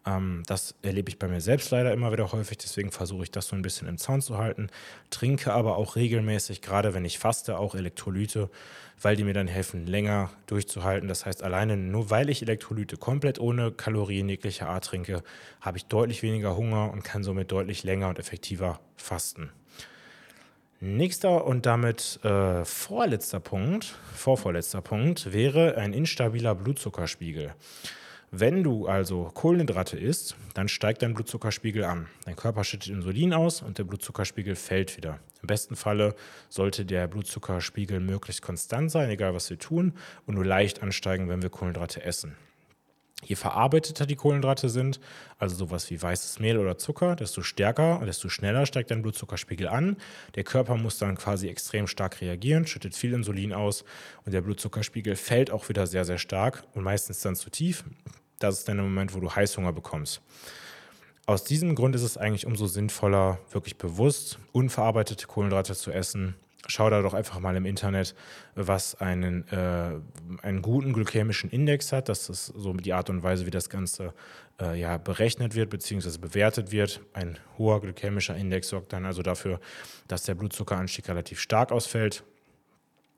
Ähm, 0.05 0.43
das 0.47 0.75
erlebe 0.81 1.09
ich 1.09 1.19
bei 1.19 1.27
mir 1.27 1.41
selbst 1.41 1.69
leider 1.71 1.91
immer 1.91 2.13
wieder 2.13 2.31
häufig, 2.31 2.59
deswegen 2.59 2.91
versuche 2.91 3.23
ich 3.23 3.31
das 3.31 3.47
so 3.47 3.57
ein 3.57 3.61
bisschen 3.61 3.89
im 3.89 3.97
Zaun 3.97 4.21
zu 4.21 4.37
halten. 4.37 4.69
Trinke 5.09 5.51
aber 5.51 5.75
auch 5.75 5.97
regelmäßig, 5.97 6.61
gerade 6.61 6.93
wenn 6.93 7.03
ich 7.03 7.19
faste, 7.19 7.57
auch 7.57 7.75
Elektrolyte, 7.75 8.49
weil 9.01 9.17
die 9.17 9.25
mir 9.25 9.33
dann 9.33 9.47
helfen, 9.47 9.85
länger 9.85 10.29
durchzuhalten. 10.45 11.09
Das 11.09 11.25
heißt, 11.25 11.43
alleine 11.43 11.75
nur 11.75 12.09
weil 12.09 12.29
ich 12.29 12.41
Elektrolyte 12.41 12.95
komplett 12.95 13.37
ohne 13.37 13.73
Kalorien 13.73 14.29
jeglicher 14.29 14.69
Art 14.69 14.85
trinke, 14.85 15.23
habe 15.59 15.77
ich 15.77 15.87
deutlich 15.87 16.23
weniger 16.23 16.55
Hunger 16.55 16.89
und 16.89 17.03
kann 17.03 17.25
somit 17.25 17.51
deutlich 17.51 17.83
länger 17.83 18.07
und 18.07 18.17
effektiver 18.17 18.79
fasten. 18.95 19.51
Nächster 20.83 21.45
und 21.45 21.67
damit 21.67 22.19
äh, 22.23 22.65
vorletzter 22.65 23.39
Punkt, 23.39 23.99
vorvorletzter 24.15 24.81
Punkt, 24.81 25.31
wäre 25.31 25.77
ein 25.77 25.93
instabiler 25.93 26.55
Blutzuckerspiegel. 26.55 27.53
Wenn 28.31 28.63
du 28.63 28.87
also 28.87 29.29
Kohlenhydrate 29.31 29.99
isst, 29.99 30.35
dann 30.55 30.67
steigt 30.67 31.03
dein 31.03 31.13
Blutzuckerspiegel 31.13 31.83
an. 31.83 32.07
Dein 32.25 32.35
Körper 32.35 32.63
schüttet 32.63 32.91
Insulin 32.91 33.31
aus 33.31 33.61
und 33.61 33.77
der 33.77 33.83
Blutzuckerspiegel 33.83 34.55
fällt 34.55 34.97
wieder. 34.97 35.19
Im 35.43 35.47
besten 35.47 35.75
Falle 35.75 36.15
sollte 36.49 36.83
der 36.83 37.07
Blutzuckerspiegel 37.07 37.99
möglichst 37.99 38.41
konstant 38.41 38.89
sein, 38.89 39.11
egal 39.11 39.35
was 39.35 39.51
wir 39.51 39.59
tun, 39.59 39.93
und 40.25 40.33
nur 40.33 40.45
leicht 40.45 40.81
ansteigen, 40.81 41.29
wenn 41.29 41.43
wir 41.43 41.51
Kohlenhydrate 41.51 42.03
essen. 42.03 42.35
Je 43.23 43.35
verarbeiteter 43.35 44.05
die 44.05 44.15
Kohlenhydrate 44.15 44.69
sind, 44.69 44.99
also 45.37 45.55
sowas 45.55 45.89
wie 45.91 46.01
weißes 46.01 46.39
Mehl 46.39 46.57
oder 46.57 46.77
Zucker, 46.77 47.15
desto 47.15 47.41
stärker 47.41 47.99
und 47.99 48.07
desto 48.07 48.29
schneller 48.29 48.65
steigt 48.65 48.91
dein 48.91 49.01
Blutzuckerspiegel 49.01 49.67
an. 49.67 49.97
Der 50.35 50.43
Körper 50.43 50.75
muss 50.75 50.97
dann 50.97 51.17
quasi 51.17 51.47
extrem 51.47 51.87
stark 51.87 52.21
reagieren, 52.21 52.65
schüttet 52.65 52.95
viel 52.95 53.13
Insulin 53.13 53.53
aus 53.53 53.85
und 54.25 54.33
der 54.33 54.41
Blutzuckerspiegel 54.41 55.15
fällt 55.15 55.51
auch 55.51 55.69
wieder 55.69 55.85
sehr, 55.85 56.05
sehr 56.05 56.17
stark 56.17 56.63
und 56.73 56.83
meistens 56.83 57.21
dann 57.21 57.35
zu 57.35 57.49
tief. 57.49 57.83
Das 58.39 58.57
ist 58.57 58.67
dann 58.67 58.77
der 58.77 58.85
Moment, 58.85 59.13
wo 59.13 59.19
du 59.19 59.29
Heißhunger 59.33 59.71
bekommst. 59.71 60.21
Aus 61.27 61.43
diesem 61.43 61.75
Grund 61.75 61.95
ist 61.95 62.01
es 62.01 62.17
eigentlich 62.17 62.47
umso 62.47 62.65
sinnvoller, 62.65 63.37
wirklich 63.51 63.77
bewusst 63.77 64.39
unverarbeitete 64.51 65.27
Kohlenhydrate 65.27 65.75
zu 65.75 65.91
essen 65.91 66.35
schau 66.71 66.89
da 66.89 67.01
doch 67.01 67.13
einfach 67.13 67.39
mal 67.39 67.55
im 67.55 67.65
Internet, 67.65 68.15
was 68.55 68.95
einen, 68.95 69.47
äh, 69.49 69.99
einen 70.41 70.61
guten 70.61 70.93
glykämischen 70.93 71.49
Index 71.49 71.91
hat. 71.91 72.09
Das 72.09 72.29
ist 72.29 72.47
so 72.47 72.73
die 72.73 72.93
Art 72.93 73.09
und 73.09 73.23
Weise, 73.23 73.45
wie 73.45 73.51
das 73.51 73.69
Ganze 73.69 74.13
äh, 74.59 74.79
ja, 74.79 74.97
berechnet 74.97 75.55
wird 75.55 75.69
bzw. 75.69 76.17
bewertet 76.17 76.71
wird. 76.71 77.01
Ein 77.13 77.37
hoher 77.57 77.81
glykämischer 77.81 78.35
Index 78.35 78.69
sorgt 78.69 78.93
dann 78.93 79.05
also 79.05 79.21
dafür, 79.21 79.59
dass 80.07 80.23
der 80.23 80.35
Blutzuckeranstieg 80.35 81.07
relativ 81.09 81.39
stark 81.39 81.71
ausfällt. 81.71 82.23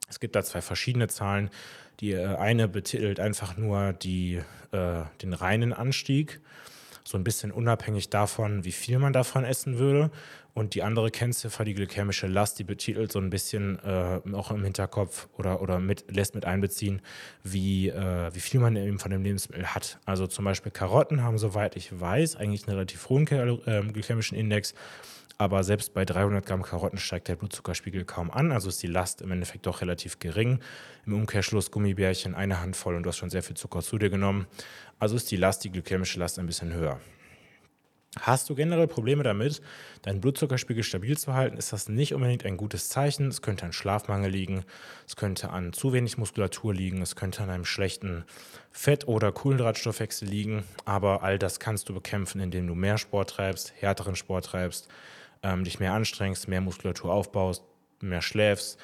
Es 0.08 0.20
gibt 0.20 0.36
da 0.36 0.42
zwei 0.42 0.60
verschiedene 0.60 1.08
Zahlen. 1.08 1.50
Die 2.00 2.12
äh, 2.12 2.36
eine 2.36 2.68
betitelt 2.68 3.20
einfach 3.20 3.56
nur 3.56 3.92
die, 3.92 4.40
äh, 4.72 5.02
den 5.22 5.32
reinen 5.32 5.72
Anstieg 5.72 6.40
so 7.06 7.18
ein 7.18 7.24
bisschen 7.24 7.52
unabhängig 7.52 8.08
davon, 8.08 8.64
wie 8.64 8.72
viel 8.72 8.98
man 8.98 9.12
davon 9.12 9.44
essen 9.44 9.78
würde. 9.78 10.10
Und 10.54 10.74
die 10.74 10.84
andere 10.84 11.10
Kennziffer, 11.10 11.64
die 11.64 11.74
glykämische 11.74 12.28
Last, 12.28 12.60
die 12.60 12.64
betitelt 12.64 13.10
so 13.10 13.18
ein 13.18 13.28
bisschen 13.28 13.80
äh, 13.80 14.20
auch 14.32 14.52
im 14.52 14.62
Hinterkopf 14.62 15.26
oder, 15.36 15.60
oder 15.60 15.80
mit, 15.80 16.04
lässt 16.08 16.36
mit 16.36 16.44
einbeziehen, 16.44 17.02
wie, 17.42 17.88
äh, 17.88 18.32
wie 18.32 18.40
viel 18.40 18.60
man 18.60 18.76
eben 18.76 19.00
von 19.00 19.10
dem 19.10 19.24
Lebensmittel 19.24 19.74
hat. 19.74 19.98
Also 20.04 20.28
zum 20.28 20.44
Beispiel 20.44 20.70
Karotten 20.70 21.24
haben, 21.24 21.38
soweit 21.38 21.74
ich 21.74 22.00
weiß, 22.00 22.36
eigentlich 22.36 22.68
einen 22.68 22.76
relativ 22.76 23.08
hohen 23.08 23.26
äh, 23.26 23.82
glykämischen 23.92 24.38
Index. 24.38 24.74
Aber 25.36 25.64
selbst 25.64 25.94
bei 25.94 26.04
300 26.04 26.46
Gramm 26.46 26.62
Karotten 26.62 26.98
steigt 26.98 27.28
der 27.28 27.36
Blutzuckerspiegel 27.36 28.04
kaum 28.04 28.30
an. 28.30 28.52
Also 28.52 28.68
ist 28.68 28.82
die 28.82 28.88
Last 28.88 29.20
im 29.20 29.32
Endeffekt 29.32 29.66
doch 29.66 29.80
relativ 29.80 30.18
gering. 30.18 30.60
Im 31.06 31.14
Umkehrschluss 31.14 31.70
Gummibärchen 31.70 32.34
eine 32.34 32.60
Handvoll 32.60 32.94
und 32.94 33.02
du 33.02 33.08
hast 33.08 33.18
schon 33.18 33.30
sehr 33.30 33.42
viel 33.42 33.56
Zucker 33.56 33.82
zu 33.82 33.98
dir 33.98 34.10
genommen. 34.10 34.46
Also 34.98 35.16
ist 35.16 35.30
die 35.30 35.36
Last, 35.36 35.64
die 35.64 35.72
glykämische 35.72 36.20
Last 36.20 36.38
ein 36.38 36.46
bisschen 36.46 36.72
höher. 36.72 37.00
Hast 38.20 38.48
du 38.48 38.54
generell 38.54 38.86
Probleme 38.86 39.24
damit, 39.24 39.60
deinen 40.02 40.20
Blutzuckerspiegel 40.20 40.84
stabil 40.84 41.18
zu 41.18 41.34
halten, 41.34 41.56
ist 41.56 41.72
das 41.72 41.88
nicht 41.88 42.14
unbedingt 42.14 42.46
ein 42.46 42.56
gutes 42.56 42.88
Zeichen. 42.88 43.26
Es 43.26 43.42
könnte 43.42 43.64
an 43.64 43.72
Schlafmangel 43.72 44.30
liegen, 44.30 44.64
es 45.04 45.16
könnte 45.16 45.50
an 45.50 45.72
zu 45.72 45.92
wenig 45.92 46.16
Muskulatur 46.16 46.72
liegen, 46.72 47.02
es 47.02 47.16
könnte 47.16 47.42
an 47.42 47.50
einem 47.50 47.64
schlechten 47.64 48.24
Fett- 48.70 49.08
oder 49.08 49.32
Kohlenhydratstoffwechsel 49.32 50.28
liegen. 50.28 50.62
Aber 50.84 51.24
all 51.24 51.40
das 51.40 51.58
kannst 51.58 51.88
du 51.88 51.94
bekämpfen, 51.94 52.40
indem 52.40 52.68
du 52.68 52.76
mehr 52.76 52.98
Sport 52.98 53.30
treibst, 53.30 53.72
härteren 53.80 54.14
Sport 54.14 54.46
treibst, 54.46 54.88
ähm, 55.44 55.62
dich 55.62 55.78
mehr 55.78 55.92
anstrengst, 55.92 56.48
mehr 56.48 56.60
Muskulatur 56.60 57.12
aufbaust, 57.12 57.62
mehr 58.00 58.22
schläfst, 58.22 58.80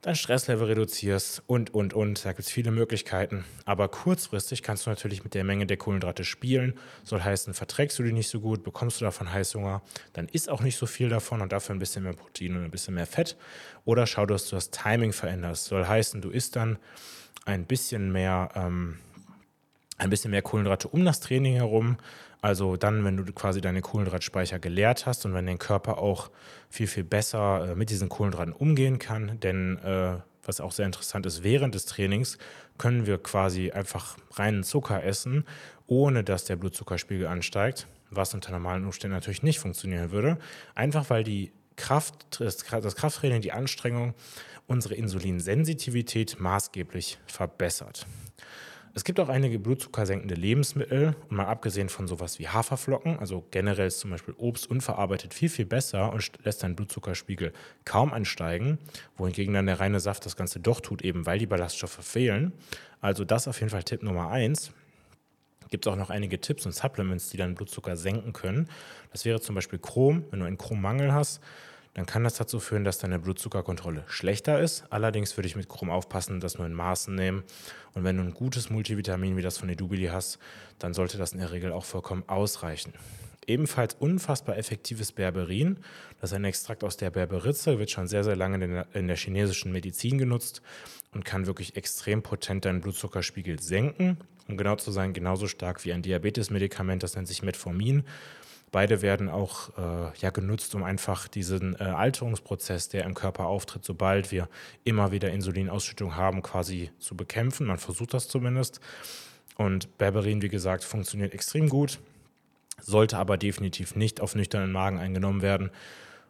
dein 0.00 0.14
Stresslevel 0.14 0.68
reduzierst 0.68 1.42
und, 1.46 1.74
und, 1.74 1.92
und. 1.92 2.24
Da 2.24 2.30
gibt 2.30 2.46
es 2.46 2.50
viele 2.50 2.70
Möglichkeiten. 2.70 3.44
Aber 3.64 3.88
kurzfristig 3.88 4.62
kannst 4.62 4.86
du 4.86 4.90
natürlich 4.90 5.24
mit 5.24 5.34
der 5.34 5.44
Menge 5.44 5.66
der 5.66 5.76
Kohlenhydrate 5.76 6.24
spielen. 6.24 6.74
Soll 7.02 7.22
heißen, 7.22 7.52
verträgst 7.52 7.98
du 7.98 8.04
die 8.04 8.12
nicht 8.12 8.28
so 8.28 8.40
gut, 8.40 8.62
bekommst 8.62 9.00
du 9.00 9.04
davon 9.04 9.32
Heißhunger, 9.32 9.82
dann 10.12 10.28
isst 10.28 10.48
auch 10.48 10.62
nicht 10.62 10.76
so 10.76 10.86
viel 10.86 11.08
davon 11.08 11.40
und 11.40 11.52
dafür 11.52 11.74
ein 11.74 11.80
bisschen 11.80 12.04
mehr 12.04 12.12
Protein 12.12 12.56
und 12.56 12.64
ein 12.64 12.70
bisschen 12.70 12.94
mehr 12.94 13.06
Fett. 13.06 13.36
Oder 13.84 14.06
schau, 14.06 14.24
dass 14.24 14.48
du 14.48 14.56
das 14.56 14.70
Timing 14.70 15.12
veränderst. 15.12 15.64
Soll 15.66 15.86
heißen, 15.86 16.22
du 16.22 16.30
isst 16.30 16.54
dann 16.56 16.78
ein 17.44 17.64
bisschen 17.64 18.12
mehr, 18.12 18.50
ähm, 18.54 18.98
ein 19.96 20.10
bisschen 20.10 20.30
mehr 20.30 20.42
Kohlenhydrate 20.42 20.86
um 20.88 21.04
das 21.04 21.18
Training 21.20 21.54
herum 21.54 21.98
also 22.40 22.76
dann, 22.76 23.04
wenn 23.04 23.16
du 23.16 23.32
quasi 23.32 23.60
deine 23.60 23.80
Kohlenhydratspeicher 23.80 24.58
geleert 24.58 25.06
hast 25.06 25.24
und 25.24 25.34
wenn 25.34 25.46
dein 25.46 25.58
Körper 25.58 25.98
auch 25.98 26.30
viel, 26.68 26.86
viel 26.86 27.04
besser 27.04 27.70
äh, 27.70 27.74
mit 27.74 27.90
diesen 27.90 28.08
Kohlenhydraten 28.08 28.52
umgehen 28.52 28.98
kann. 28.98 29.40
Denn 29.40 29.78
äh, 29.78 30.18
was 30.44 30.60
auch 30.60 30.72
sehr 30.72 30.86
interessant 30.86 31.26
ist, 31.26 31.42
während 31.42 31.74
des 31.74 31.86
Trainings 31.86 32.38
können 32.78 33.06
wir 33.06 33.18
quasi 33.18 33.70
einfach 33.72 34.16
reinen 34.32 34.62
Zucker 34.62 35.02
essen, 35.02 35.44
ohne 35.86 36.24
dass 36.24 36.44
der 36.44 36.56
Blutzuckerspiegel 36.56 37.26
ansteigt, 37.26 37.86
was 38.10 38.34
unter 38.34 38.52
normalen 38.52 38.84
Umständen 38.84 39.16
natürlich 39.16 39.42
nicht 39.42 39.58
funktionieren 39.58 40.10
würde. 40.10 40.38
Einfach 40.74 41.10
weil 41.10 41.24
die 41.24 41.52
Kraft, 41.76 42.40
das 42.40 42.64
Krafttraining, 42.96 43.40
die 43.40 43.52
Anstrengung 43.52 44.14
unsere 44.66 44.94
Insulinsensitivität 44.94 46.38
maßgeblich 46.38 47.18
verbessert. 47.26 48.06
Es 48.98 49.04
gibt 49.04 49.20
auch 49.20 49.28
einige 49.28 49.60
blutzuckersenkende 49.60 50.34
Lebensmittel 50.34 51.14
und 51.30 51.36
mal 51.36 51.46
abgesehen 51.46 51.88
von 51.88 52.08
sowas 52.08 52.40
wie 52.40 52.48
Haferflocken, 52.48 53.16
also 53.20 53.44
generell 53.52 53.86
ist 53.86 54.00
zum 54.00 54.10
Beispiel 54.10 54.34
Obst 54.36 54.68
unverarbeitet 54.68 55.32
viel, 55.34 55.48
viel 55.48 55.66
besser 55.66 56.12
und 56.12 56.32
lässt 56.42 56.64
deinen 56.64 56.74
Blutzuckerspiegel 56.74 57.52
kaum 57.84 58.12
ansteigen, 58.12 58.78
wohingegen 59.16 59.54
dann 59.54 59.66
der 59.66 59.78
reine 59.78 60.00
Saft 60.00 60.26
das 60.26 60.34
Ganze 60.34 60.58
doch 60.58 60.80
tut, 60.80 61.02
eben 61.02 61.26
weil 61.26 61.38
die 61.38 61.46
Ballaststoffe 61.46 62.00
fehlen. 62.00 62.52
Also 63.00 63.24
das 63.24 63.46
auf 63.46 63.60
jeden 63.60 63.70
Fall 63.70 63.84
Tipp 63.84 64.02
Nummer 64.02 64.30
eins. 64.30 64.72
Gibt 65.70 65.86
es 65.86 65.92
auch 65.92 65.96
noch 65.96 66.10
einige 66.10 66.40
Tipps 66.40 66.66
und 66.66 66.72
Supplements, 66.72 67.30
die 67.30 67.36
deinen 67.36 67.54
Blutzucker 67.54 67.96
senken 67.96 68.32
können. 68.32 68.68
Das 69.12 69.24
wäre 69.24 69.40
zum 69.40 69.54
Beispiel 69.54 69.78
Chrom. 69.78 70.24
Wenn 70.32 70.40
du 70.40 70.46
einen 70.46 70.58
Chrommangel 70.58 71.12
hast, 71.12 71.40
dann 71.98 72.06
kann 72.06 72.22
das 72.22 72.34
dazu 72.34 72.60
führen, 72.60 72.84
dass 72.84 72.98
deine 72.98 73.18
Blutzuckerkontrolle 73.18 74.04
schlechter 74.06 74.60
ist. 74.60 74.84
Allerdings 74.88 75.36
würde 75.36 75.48
ich 75.48 75.56
mit 75.56 75.68
Chrom 75.68 75.90
aufpassen, 75.90 76.38
das 76.38 76.56
nur 76.56 76.64
in 76.64 76.72
Maßen 76.72 77.12
nehmen. 77.12 77.42
Und 77.92 78.04
wenn 78.04 78.16
du 78.16 78.22
ein 78.22 78.34
gutes 78.34 78.70
Multivitamin 78.70 79.36
wie 79.36 79.42
das 79.42 79.58
von 79.58 79.68
Edubili 79.68 80.06
hast, 80.06 80.38
dann 80.78 80.94
sollte 80.94 81.18
das 81.18 81.32
in 81.32 81.40
der 81.40 81.50
Regel 81.50 81.72
auch 81.72 81.84
vollkommen 81.84 82.22
ausreichen. 82.28 82.92
Ebenfalls 83.48 83.94
unfassbar 83.94 84.56
effektives 84.56 85.10
Berberin. 85.10 85.78
Das 86.20 86.30
ist 86.30 86.36
ein 86.36 86.44
Extrakt 86.44 86.84
aus 86.84 86.98
der 86.98 87.10
Berberitze, 87.10 87.80
wird 87.80 87.90
schon 87.90 88.06
sehr, 88.06 88.22
sehr 88.22 88.36
lange 88.36 88.84
in 88.92 89.08
der 89.08 89.16
chinesischen 89.16 89.72
Medizin 89.72 90.18
genutzt 90.18 90.62
und 91.12 91.24
kann 91.24 91.46
wirklich 91.46 91.76
extrem 91.76 92.22
potent 92.22 92.64
deinen 92.64 92.80
Blutzuckerspiegel 92.80 93.60
senken. 93.60 94.18
Um 94.46 94.56
genau 94.56 94.76
zu 94.76 94.92
sein, 94.92 95.14
genauso 95.14 95.48
stark 95.48 95.84
wie 95.84 95.92
ein 95.92 96.02
Diabetesmedikament, 96.02 97.02
das 97.02 97.16
nennt 97.16 97.26
sich 97.26 97.42
Metformin. 97.42 98.04
Beide 98.70 99.00
werden 99.02 99.28
auch 99.30 99.70
äh, 99.78 100.18
ja, 100.18 100.30
genutzt, 100.30 100.74
um 100.74 100.82
einfach 100.82 101.28
diesen 101.28 101.74
äh, 101.80 101.84
Alterungsprozess, 101.84 102.88
der 102.88 103.04
im 103.04 103.14
Körper 103.14 103.46
auftritt, 103.46 103.84
sobald 103.84 104.30
wir 104.30 104.48
immer 104.84 105.10
wieder 105.10 105.30
Insulinausschüttung 105.30 106.16
haben, 106.16 106.42
quasi 106.42 106.90
zu 106.98 107.16
bekämpfen. 107.16 107.66
Man 107.66 107.78
versucht 107.78 108.12
das 108.12 108.28
zumindest. 108.28 108.80
Und 109.56 109.96
Berberin, 109.98 110.42
wie 110.42 110.48
gesagt, 110.48 110.84
funktioniert 110.84 111.34
extrem 111.34 111.68
gut, 111.68 111.98
sollte 112.80 113.18
aber 113.18 113.36
definitiv 113.36 113.96
nicht 113.96 114.20
auf 114.20 114.34
nüchternen 114.34 114.70
Magen 114.70 114.98
eingenommen 114.98 115.42
werden 115.42 115.70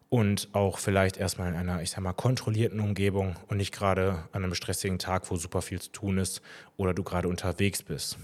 und 0.08 0.48
auch 0.52 0.78
vielleicht 0.78 1.18
erstmal 1.18 1.48
in 1.50 1.56
einer, 1.56 1.82
ich 1.82 1.90
sag 1.90 2.00
mal, 2.00 2.14
kontrollierten 2.14 2.80
Umgebung 2.80 3.36
und 3.48 3.58
nicht 3.58 3.74
gerade 3.74 4.24
an 4.32 4.44
einem 4.44 4.54
stressigen 4.54 4.98
Tag, 4.98 5.30
wo 5.30 5.36
super 5.36 5.60
viel 5.60 5.80
zu 5.80 5.90
tun 5.90 6.18
ist 6.18 6.40
oder 6.76 6.94
du 6.94 7.02
gerade 7.02 7.28
unterwegs 7.28 7.82
bist. 7.82 8.16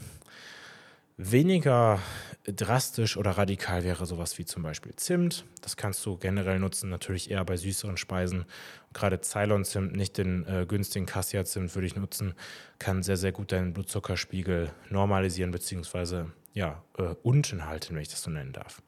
Weniger 1.16 2.00
drastisch 2.46 3.16
oder 3.16 3.32
radikal 3.32 3.84
wäre 3.84 4.06
sowas 4.06 4.38
wie 4.38 4.44
zum 4.44 4.62
Beispiel 4.62 4.94
Zimt. 4.96 5.44
Das 5.62 5.76
kannst 5.76 6.04
du 6.04 6.16
generell 6.16 6.58
nutzen, 6.58 6.90
natürlich 6.90 7.30
eher 7.30 7.44
bei 7.44 7.56
süßeren 7.56 7.96
Speisen. 7.96 8.44
Gerade 8.92 9.20
Ceylon-Zimt, 9.20 9.96
nicht 9.96 10.18
den 10.18 10.46
äh, 10.46 10.66
günstigen 10.66 11.06
Cassia-Zimt 11.06 11.74
würde 11.74 11.86
ich 11.86 11.96
nutzen, 11.96 12.34
kann 12.78 13.02
sehr, 13.02 13.16
sehr 13.16 13.32
gut 13.32 13.52
deinen 13.52 13.72
Blutzuckerspiegel 13.72 14.70
normalisieren 14.90 15.50
bzw. 15.50 16.24
Ja, 16.52 16.82
äh, 16.98 17.14
unten 17.22 17.66
halten, 17.66 17.94
wenn 17.94 18.02
ich 18.02 18.08
das 18.08 18.22
so 18.22 18.30
nennen 18.30 18.52
darf. 18.52 18.82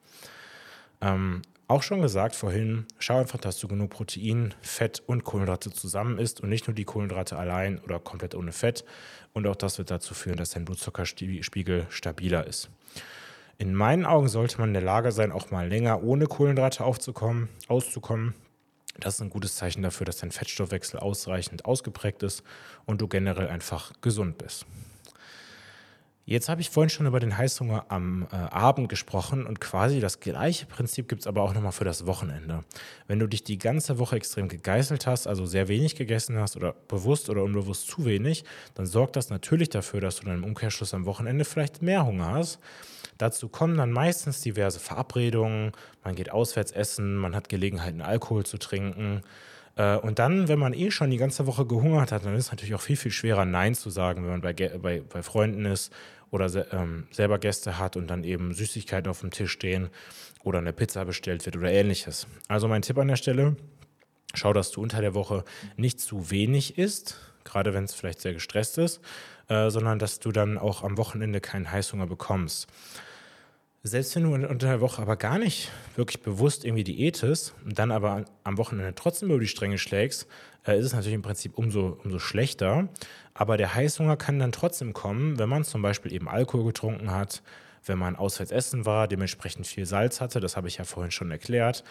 Ähm, 1.00 1.42
auch 1.68 1.82
schon 1.82 2.00
gesagt 2.00 2.36
vorhin, 2.36 2.86
schau 2.98 3.18
einfach, 3.18 3.40
dass 3.40 3.58
du 3.58 3.66
genug 3.66 3.90
Protein, 3.90 4.54
Fett 4.60 5.02
und 5.04 5.24
Kohlenhydrate 5.24 5.72
zusammen 5.72 6.18
isst 6.18 6.40
und 6.40 6.48
nicht 6.48 6.68
nur 6.68 6.74
die 6.74 6.84
Kohlenhydrate 6.84 7.36
allein 7.36 7.80
oder 7.80 7.98
komplett 7.98 8.36
ohne 8.36 8.52
Fett. 8.52 8.84
Und 9.32 9.46
auch 9.48 9.56
das 9.56 9.78
wird 9.78 9.90
dazu 9.90 10.14
führen, 10.14 10.36
dass 10.36 10.50
dein 10.50 10.64
Blutzuckerspiegel 10.64 11.86
stabiler 11.88 12.46
ist. 12.46 12.70
In 13.58 13.74
meinen 13.74 14.04
Augen 14.04 14.28
sollte 14.28 14.58
man 14.58 14.70
in 14.70 14.74
der 14.74 14.82
Lage 14.82 15.12
sein, 15.12 15.32
auch 15.32 15.50
mal 15.50 15.68
länger 15.68 16.02
ohne 16.02 16.26
Kohlenhydrate 16.26 16.84
aufzukommen, 16.84 17.48
auszukommen. 17.68 18.34
Das 19.00 19.14
ist 19.14 19.20
ein 19.22 19.30
gutes 19.30 19.56
Zeichen 19.56 19.82
dafür, 19.82 20.04
dass 20.04 20.18
dein 20.18 20.30
Fettstoffwechsel 20.30 21.00
ausreichend 21.00 21.64
ausgeprägt 21.64 22.22
ist 22.22 22.42
und 22.84 23.00
du 23.00 23.08
generell 23.08 23.48
einfach 23.48 23.92
gesund 24.02 24.38
bist. 24.38 24.66
Jetzt 26.28 26.48
habe 26.48 26.60
ich 26.60 26.70
vorhin 26.70 26.90
schon 26.90 27.06
über 27.06 27.20
den 27.20 27.38
Heißhunger 27.38 27.86
am 27.88 28.26
äh, 28.32 28.34
Abend 28.34 28.88
gesprochen 28.88 29.46
und 29.46 29.60
quasi 29.60 30.00
das 30.00 30.18
gleiche 30.18 30.66
Prinzip 30.66 31.08
gibt 31.08 31.20
es 31.20 31.26
aber 31.28 31.42
auch 31.42 31.54
nochmal 31.54 31.70
für 31.70 31.84
das 31.84 32.04
Wochenende. 32.04 32.64
Wenn 33.06 33.20
du 33.20 33.28
dich 33.28 33.44
die 33.44 33.58
ganze 33.58 34.00
Woche 34.00 34.16
extrem 34.16 34.48
gegeißelt 34.48 35.06
hast, 35.06 35.28
also 35.28 35.46
sehr 35.46 35.68
wenig 35.68 35.94
gegessen 35.94 36.36
hast 36.36 36.56
oder 36.56 36.74
bewusst 36.88 37.30
oder 37.30 37.44
unbewusst 37.44 37.86
zu 37.86 38.04
wenig, 38.04 38.44
dann 38.74 38.86
sorgt 38.86 39.14
das 39.14 39.30
natürlich 39.30 39.70
dafür, 39.70 40.00
dass 40.00 40.16
du 40.16 40.26
dann 40.26 40.38
im 40.38 40.44
Umkehrschluss 40.44 40.94
am 40.94 41.06
Wochenende 41.06 41.44
vielleicht 41.44 41.80
mehr 41.80 42.04
Hunger 42.04 42.32
hast. 42.32 42.58
Dazu 43.18 43.48
kommen 43.48 43.76
dann 43.76 43.92
meistens 43.92 44.40
diverse 44.40 44.78
Verabredungen, 44.78 45.72
man 46.04 46.14
geht 46.14 46.30
auswärts 46.30 46.72
essen, 46.72 47.16
man 47.16 47.34
hat 47.34 47.48
Gelegenheit, 47.48 47.88
einen 47.88 48.02
Alkohol 48.02 48.44
zu 48.44 48.58
trinken. 48.58 49.22
Äh, 49.76 49.96
und 49.96 50.18
dann, 50.18 50.48
wenn 50.48 50.58
man 50.58 50.74
eh 50.74 50.90
schon 50.90 51.10
die 51.10 51.16
ganze 51.16 51.46
Woche 51.46 51.66
gehungert 51.66 52.12
hat, 52.12 52.24
dann 52.24 52.34
ist 52.34 52.46
es 52.46 52.50
natürlich 52.50 52.74
auch 52.74 52.80
viel, 52.80 52.96
viel 52.96 53.12
schwerer, 53.12 53.44
Nein 53.44 53.74
zu 53.74 53.90
sagen, 53.90 54.22
wenn 54.22 54.30
man 54.30 54.40
bei, 54.40 54.52
bei, 54.52 55.00
bei 55.00 55.22
Freunden 55.22 55.64
ist 55.64 55.92
oder 56.30 56.48
se 56.48 56.66
ähm, 56.72 57.06
selber 57.10 57.38
Gäste 57.38 57.78
hat 57.78 57.96
und 57.96 58.08
dann 58.08 58.24
eben 58.24 58.52
Süßigkeiten 58.52 59.08
auf 59.10 59.20
dem 59.20 59.30
Tisch 59.30 59.52
stehen 59.52 59.88
oder 60.42 60.58
eine 60.58 60.72
Pizza 60.72 61.04
bestellt 61.04 61.46
wird 61.46 61.56
oder 61.56 61.70
ähnliches. 61.70 62.26
Also 62.48 62.68
mein 62.68 62.82
Tipp 62.82 62.98
an 62.98 63.08
der 63.08 63.16
Stelle, 63.16 63.56
schau, 64.34 64.52
dass 64.52 64.70
du 64.70 64.82
unter 64.82 65.00
der 65.00 65.14
Woche 65.14 65.44
nicht 65.76 66.00
zu 66.00 66.30
wenig 66.30 66.78
isst, 66.78 67.18
gerade 67.44 67.74
wenn 67.74 67.84
es 67.84 67.94
vielleicht 67.94 68.20
sehr 68.20 68.34
gestresst 68.34 68.76
ist, 68.78 69.00
äh, 69.48 69.70
sondern 69.70 69.98
dass 69.98 70.18
du 70.18 70.32
dann 70.32 70.58
auch 70.58 70.82
am 70.82 70.98
Wochenende 70.98 71.40
keinen 71.40 71.70
Heißhunger 71.70 72.06
bekommst. 72.06 72.66
Selbst 73.86 74.16
wenn 74.16 74.24
du 74.24 74.34
unter 74.34 74.66
der 74.66 74.80
Woche 74.80 75.00
aber 75.00 75.14
gar 75.14 75.38
nicht 75.38 75.70
wirklich 75.94 76.20
bewusst 76.20 76.64
irgendwie 76.64 76.82
diätest 76.82 77.54
und 77.64 77.78
dann 77.78 77.92
aber 77.92 78.24
am 78.42 78.58
Wochenende 78.58 78.92
trotzdem 78.96 79.30
über 79.30 79.38
die 79.38 79.46
Stränge 79.46 79.78
schlägst, 79.78 80.26
äh, 80.66 80.76
ist 80.76 80.86
es 80.86 80.92
natürlich 80.92 81.14
im 81.14 81.22
Prinzip 81.22 81.56
umso, 81.56 81.96
umso 82.02 82.18
schlechter. 82.18 82.88
Aber 83.32 83.56
der 83.56 83.76
Heißhunger 83.76 84.16
kann 84.16 84.40
dann 84.40 84.50
trotzdem 84.50 84.92
kommen, 84.92 85.38
wenn 85.38 85.48
man 85.48 85.62
zum 85.62 85.82
Beispiel 85.82 86.12
eben 86.12 86.28
Alkohol 86.28 86.64
getrunken 86.64 87.12
hat, 87.12 87.44
wenn 87.84 87.96
man 87.96 88.16
auswärts 88.16 88.50
essen 88.50 88.86
war, 88.86 89.06
dementsprechend 89.06 89.68
viel 89.68 89.86
Salz 89.86 90.20
hatte, 90.20 90.40
das 90.40 90.56
habe 90.56 90.66
ich 90.66 90.78
ja 90.78 90.84
vorhin 90.84 91.12
schon 91.12 91.30
erklärt, 91.30 91.84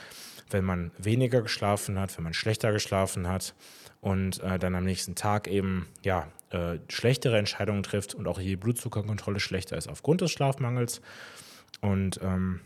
wenn 0.49 0.65
man 0.65 0.91
weniger 0.97 1.41
geschlafen 1.41 1.97
hat, 1.97 2.17
wenn 2.17 2.25
man 2.25 2.33
schlechter 2.33 2.73
geschlafen 2.73 3.25
hat 3.29 3.55
und 4.01 4.43
äh, 4.43 4.59
dann 4.59 4.75
am 4.75 4.83
nächsten 4.83 5.15
Tag 5.15 5.47
eben 5.47 5.87
ja 6.03 6.27
äh, 6.49 6.77
schlechtere 6.89 7.37
Entscheidungen 7.37 7.83
trifft 7.83 8.15
und 8.15 8.27
auch 8.27 8.39
die 8.39 8.57
Blutzuckerkontrolle 8.57 9.39
schlechter 9.39 9.77
ist 9.77 9.87
aufgrund 9.87 10.19
des 10.19 10.31
Schlafmangels. 10.31 10.99
Und 11.81 12.19
ähm, 12.23 12.61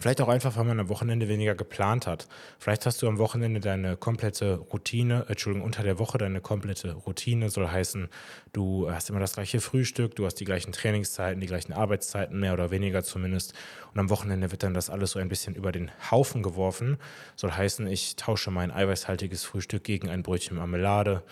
Vielleicht 0.00 0.22
auch 0.22 0.28
einfach, 0.28 0.56
weil 0.56 0.64
man 0.64 0.80
am 0.80 0.88
Wochenende 0.88 1.28
weniger 1.28 1.54
geplant 1.54 2.06
hat. 2.06 2.26
Vielleicht 2.58 2.86
hast 2.86 3.02
du 3.02 3.08
am 3.08 3.18
Wochenende 3.18 3.60
deine 3.60 3.98
komplette 3.98 4.54
Routine, 4.54 5.26
Entschuldigung, 5.28 5.66
unter 5.66 5.82
der 5.82 5.98
Woche 5.98 6.16
deine 6.16 6.40
komplette 6.40 6.94
Routine, 6.94 7.50
soll 7.50 7.68
heißen, 7.68 8.08
du 8.54 8.90
hast 8.90 9.10
immer 9.10 9.20
das 9.20 9.34
gleiche 9.34 9.60
Frühstück, 9.60 10.16
du 10.16 10.24
hast 10.24 10.36
die 10.36 10.46
gleichen 10.46 10.72
Trainingszeiten, 10.72 11.38
die 11.38 11.46
gleichen 11.46 11.74
Arbeitszeiten, 11.74 12.40
mehr 12.40 12.54
oder 12.54 12.70
weniger 12.70 13.02
zumindest. 13.02 13.52
Und 13.92 14.00
am 14.00 14.08
Wochenende 14.08 14.50
wird 14.50 14.62
dann 14.62 14.72
das 14.72 14.88
alles 14.88 15.10
so 15.10 15.18
ein 15.18 15.28
bisschen 15.28 15.54
über 15.54 15.70
den 15.70 15.90
Haufen 16.10 16.42
geworfen. 16.42 16.96
Soll 17.36 17.52
heißen, 17.52 17.86
ich 17.86 18.16
tausche 18.16 18.50
mein 18.50 18.70
eiweißhaltiges 18.70 19.44
Frühstück 19.44 19.84
gegen 19.84 20.08
ein 20.08 20.22
Brötchen 20.22 20.56
Marmelade 20.56 21.22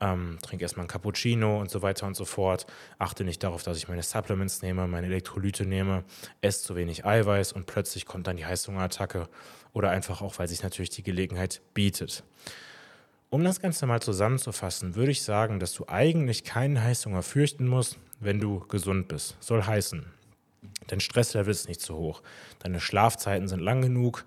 ähm, 0.00 0.38
trinke 0.42 0.64
erstmal 0.64 0.86
ein 0.86 0.88
Cappuccino 0.88 1.60
und 1.60 1.70
so 1.70 1.82
weiter 1.82 2.06
und 2.06 2.16
so 2.16 2.24
fort, 2.24 2.66
achte 2.98 3.24
nicht 3.24 3.42
darauf, 3.42 3.62
dass 3.62 3.78
ich 3.78 3.88
meine 3.88 4.02
Supplements 4.02 4.62
nehme, 4.62 4.86
meine 4.86 5.06
Elektrolyte 5.06 5.64
nehme, 5.64 6.04
esse 6.40 6.62
zu 6.62 6.76
wenig 6.76 7.04
Eiweiß 7.04 7.52
und 7.52 7.66
plötzlich 7.66 8.06
kommt 8.06 8.26
dann 8.26 8.36
die 8.36 8.46
Heißhungerattacke 8.46 9.28
oder 9.72 9.90
einfach 9.90 10.22
auch, 10.22 10.38
weil 10.38 10.48
sich 10.48 10.62
natürlich 10.62 10.90
die 10.90 11.02
Gelegenheit 11.02 11.60
bietet. 11.74 12.24
Um 13.28 13.42
das 13.42 13.60
Ganze 13.60 13.86
mal 13.86 14.00
zusammenzufassen, 14.00 14.94
würde 14.94 15.10
ich 15.10 15.22
sagen, 15.22 15.58
dass 15.58 15.74
du 15.74 15.84
eigentlich 15.88 16.44
keinen 16.44 16.80
Heißhunger 16.80 17.22
fürchten 17.22 17.66
musst, 17.66 17.98
wenn 18.20 18.40
du 18.40 18.60
gesund 18.60 19.08
bist. 19.08 19.36
Soll 19.40 19.64
heißen, 19.64 20.06
dein 20.86 21.00
Stresslevel 21.00 21.50
ist 21.50 21.68
nicht 21.68 21.80
zu 21.80 21.96
hoch, 21.96 22.22
deine 22.60 22.80
Schlafzeiten 22.80 23.48
sind 23.48 23.60
lang 23.60 23.82
genug, 23.82 24.24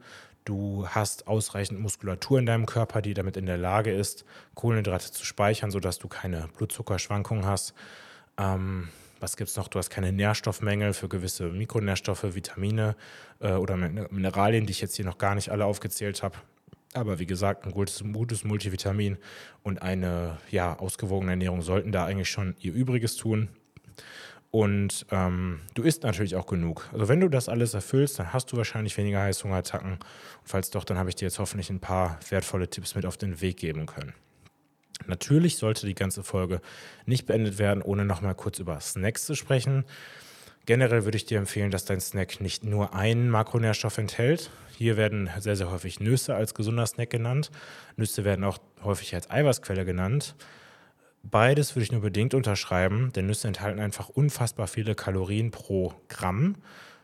Du 0.50 0.88
hast 0.88 1.28
ausreichend 1.28 1.80
Muskulatur 1.80 2.40
in 2.40 2.48
deinem 2.48 2.66
Körper, 2.66 3.04
die 3.04 3.14
damit 3.14 3.38
in 3.38 3.46
der 3.46 3.60
Lage 3.60 3.92
ist, 3.92 4.26
Kohlenhydrate 4.56 5.12
zu 5.12 5.24
speichern, 5.24 5.70
sodass 5.70 6.00
du 6.00 6.08
keine 6.08 6.50
Blutzuckerschwankungen 6.58 7.46
hast. 7.46 7.76
Ähm, 8.36 8.90
was 9.20 9.38
gibt 9.38 9.52
es 9.52 9.58
noch? 9.58 9.68
Du 9.68 9.78
hast 9.78 9.92
keine 9.92 10.12
Nährstoffmängel 10.12 10.94
für 10.94 11.08
gewisse 11.08 11.50
Mikronährstoffe, 11.50 12.34
Vitamine 12.34 12.96
äh, 13.40 13.52
oder 13.52 13.78
Mineralien, 13.78 14.66
die 14.66 14.72
ich 14.72 14.82
jetzt 14.82 14.96
hier 14.96 15.06
noch 15.06 15.20
gar 15.20 15.36
nicht 15.36 15.52
alle 15.52 15.66
aufgezählt 15.66 16.24
habe. 16.24 16.40
Aber 16.96 17.20
wie 17.20 17.28
gesagt, 17.28 17.68
ein 17.68 17.72
gutes, 17.72 18.04
gutes 18.12 18.44
Multivitamin 18.44 19.20
und 19.62 19.84
eine 19.84 20.40
ja, 20.50 20.80
ausgewogene 20.80 21.34
Ernährung 21.34 21.62
sollten 21.62 21.92
da 21.92 22.06
eigentlich 22.06 22.32
schon 22.32 22.56
ihr 22.60 22.74
Übriges 22.74 23.18
tun. 23.18 23.50
Und 24.52 25.06
ähm, 25.12 25.60
du 25.76 25.84
isst 25.84 26.04
natürlich 26.04 26.36
auch 26.36 26.48
genug. 26.48 26.90
Also 26.92 27.08
wenn 27.08 27.20
du 27.20 27.30
das 27.30 27.50
alles 27.50 27.76
erfüllst, 27.76 28.18
dann 28.18 28.34
hast 28.34 28.52
du 28.52 28.58
wahrscheinlich 28.58 28.98
weniger 28.98 29.22
Heißhungerattacken. 29.22 29.94
Und 29.94 30.04
falls 30.44 30.72
doch, 30.72 30.84
dann 30.84 30.98
habe 30.98 31.10
ich 31.10 31.16
dir 31.16 31.26
jetzt 31.26 31.38
hoffentlich 31.38 31.70
ein 31.70 31.80
paar 31.80 32.20
wertvolle 32.30 32.68
Tipps 32.70 32.96
mit 32.96 33.06
auf 33.06 33.18
den 33.18 33.42
Weg 33.42 33.58
geben 33.58 33.86
können. 33.86 34.14
Natürlich 35.06 35.58
sollte 35.58 35.86
die 35.86 35.96
ganze 35.96 36.24
Folge 36.24 36.62
nicht 37.06 37.26
beendet 37.26 37.60
werden, 37.60 37.84
ohne 37.84 38.06
nochmal 38.06 38.36
kurz 38.36 38.60
über 38.60 38.80
Snacks 38.80 39.26
zu 39.26 39.36
sprechen. 39.36 39.86
Generell 40.66 41.06
würde 41.06 41.18
ich 41.18 41.26
dir 41.26 41.38
empfehlen, 41.38 41.72
dass 41.72 41.86
dein 41.86 42.02
Snack 42.02 42.42
nicht 42.42 42.64
nur 42.64 42.94
einen 42.94 43.30
Makronährstoff 43.30 43.98
enthält. 43.98 44.52
Hier 44.78 44.98
werden 44.98 45.30
sehr, 45.40 45.56
sehr 45.56 45.72
häufig 45.72 46.00
Nüsse 46.00 46.36
als 46.36 46.54
gesunder 46.54 46.86
Snack 46.86 47.10
genannt. 47.10 47.50
Nüsse 47.98 48.24
werden 48.24 48.44
auch 48.46 48.60
häufig 48.84 49.16
als 49.16 49.30
Eiweißquelle 49.30 49.86
genannt. 49.86 50.36
Beides 51.24 51.76
würde 51.76 51.84
ich 51.84 51.92
nur 51.92 52.02
bedingt 52.02 52.34
unterschreiben, 52.34 53.12
denn 53.14 53.28
Nüsse 53.28 53.48
enthalten 53.48 53.80
einfach 53.80 54.10
unfassbar 54.10 54.68
viele 54.68 54.96
Kalorien 54.96 55.52
pro 55.52 55.94
Gramm. 56.08 56.56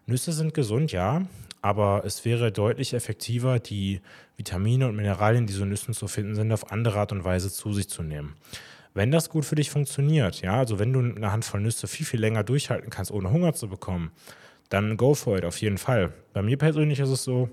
Nüsse 0.06 0.32
sind 0.32 0.54
gesund, 0.54 0.91
ja, 0.91 1.23
aber 1.62 2.04
es 2.06 2.25
wäre 2.25 2.51
deutlich 2.51 2.93
effektiver, 2.93 3.60
die 3.60 4.01
Vitamine 4.38 4.88
und 4.88 4.95
Mineralien, 4.95 5.47
die 5.47 5.54
so 5.54 5.65
Nüssen 5.65 5.93
zu 5.93 6.08
finden 6.08 6.36
sind, 6.36 6.51
auf 6.51 6.71
andere 6.71 6.99
Art 6.99 7.12
und 7.12 7.23
Weise 7.23 7.51
zu 7.51 7.73
sich 7.73 7.89
zu 7.89 8.04
nehmen. 8.04 8.36
Wenn 8.93 9.12
das 9.12 9.30
gut 9.30 9.43
für 9.43 9.56
dich 9.56 9.69
funktioniert, 9.69 10.41
ja, 10.41 10.58
also 10.58 10.80
wenn 10.80 10.93
du 10.93 10.99
eine 10.99 11.32
Handvoll 11.32 11.60
Nüsse 11.60 11.88
viel, 11.88 12.06
viel 12.06 12.19
länger 12.19 12.43
durchhalten 12.43 12.89
kannst, 12.89 13.12
ohne 13.12 13.32
Hunger 13.32 13.54
zu 13.54 13.67
bekommen, 13.67 14.12
dann 14.69 14.95
go 14.95 15.13
for 15.15 15.38
it, 15.38 15.43
auf 15.43 15.60
jeden 15.60 15.78
Fall. 15.78 16.13
Bei 16.34 16.41
mir 16.41 16.58
persönlich 16.58 16.99
ist 16.99 17.10
es 17.10 17.23
so, 17.23 17.49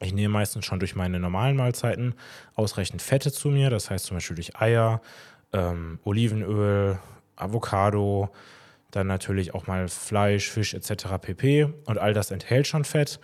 ich 0.00 0.12
nehme 0.12 0.32
meistens 0.32 0.64
schon 0.64 0.80
durch 0.80 0.96
meine 0.96 1.20
normalen 1.20 1.56
Mahlzeiten 1.56 2.14
ausreichend 2.54 3.02
Fette 3.02 3.32
zu 3.32 3.48
mir, 3.48 3.70
das 3.70 3.90
heißt 3.90 4.06
zum 4.06 4.16
Beispiel 4.16 4.36
durch 4.36 4.60
Eier, 4.60 5.00
ähm, 5.52 5.98
Olivenöl, 6.04 6.98
Avocado, 7.36 8.30
dann 8.90 9.06
natürlich 9.06 9.54
auch 9.54 9.66
mal 9.66 9.88
Fleisch, 9.88 10.50
Fisch 10.50 10.74
etc. 10.74 11.18
pp. 11.20 11.64
Und 11.86 11.98
all 11.98 12.12
das 12.12 12.30
enthält 12.30 12.66
schon 12.66 12.84
Fett. 12.84 13.20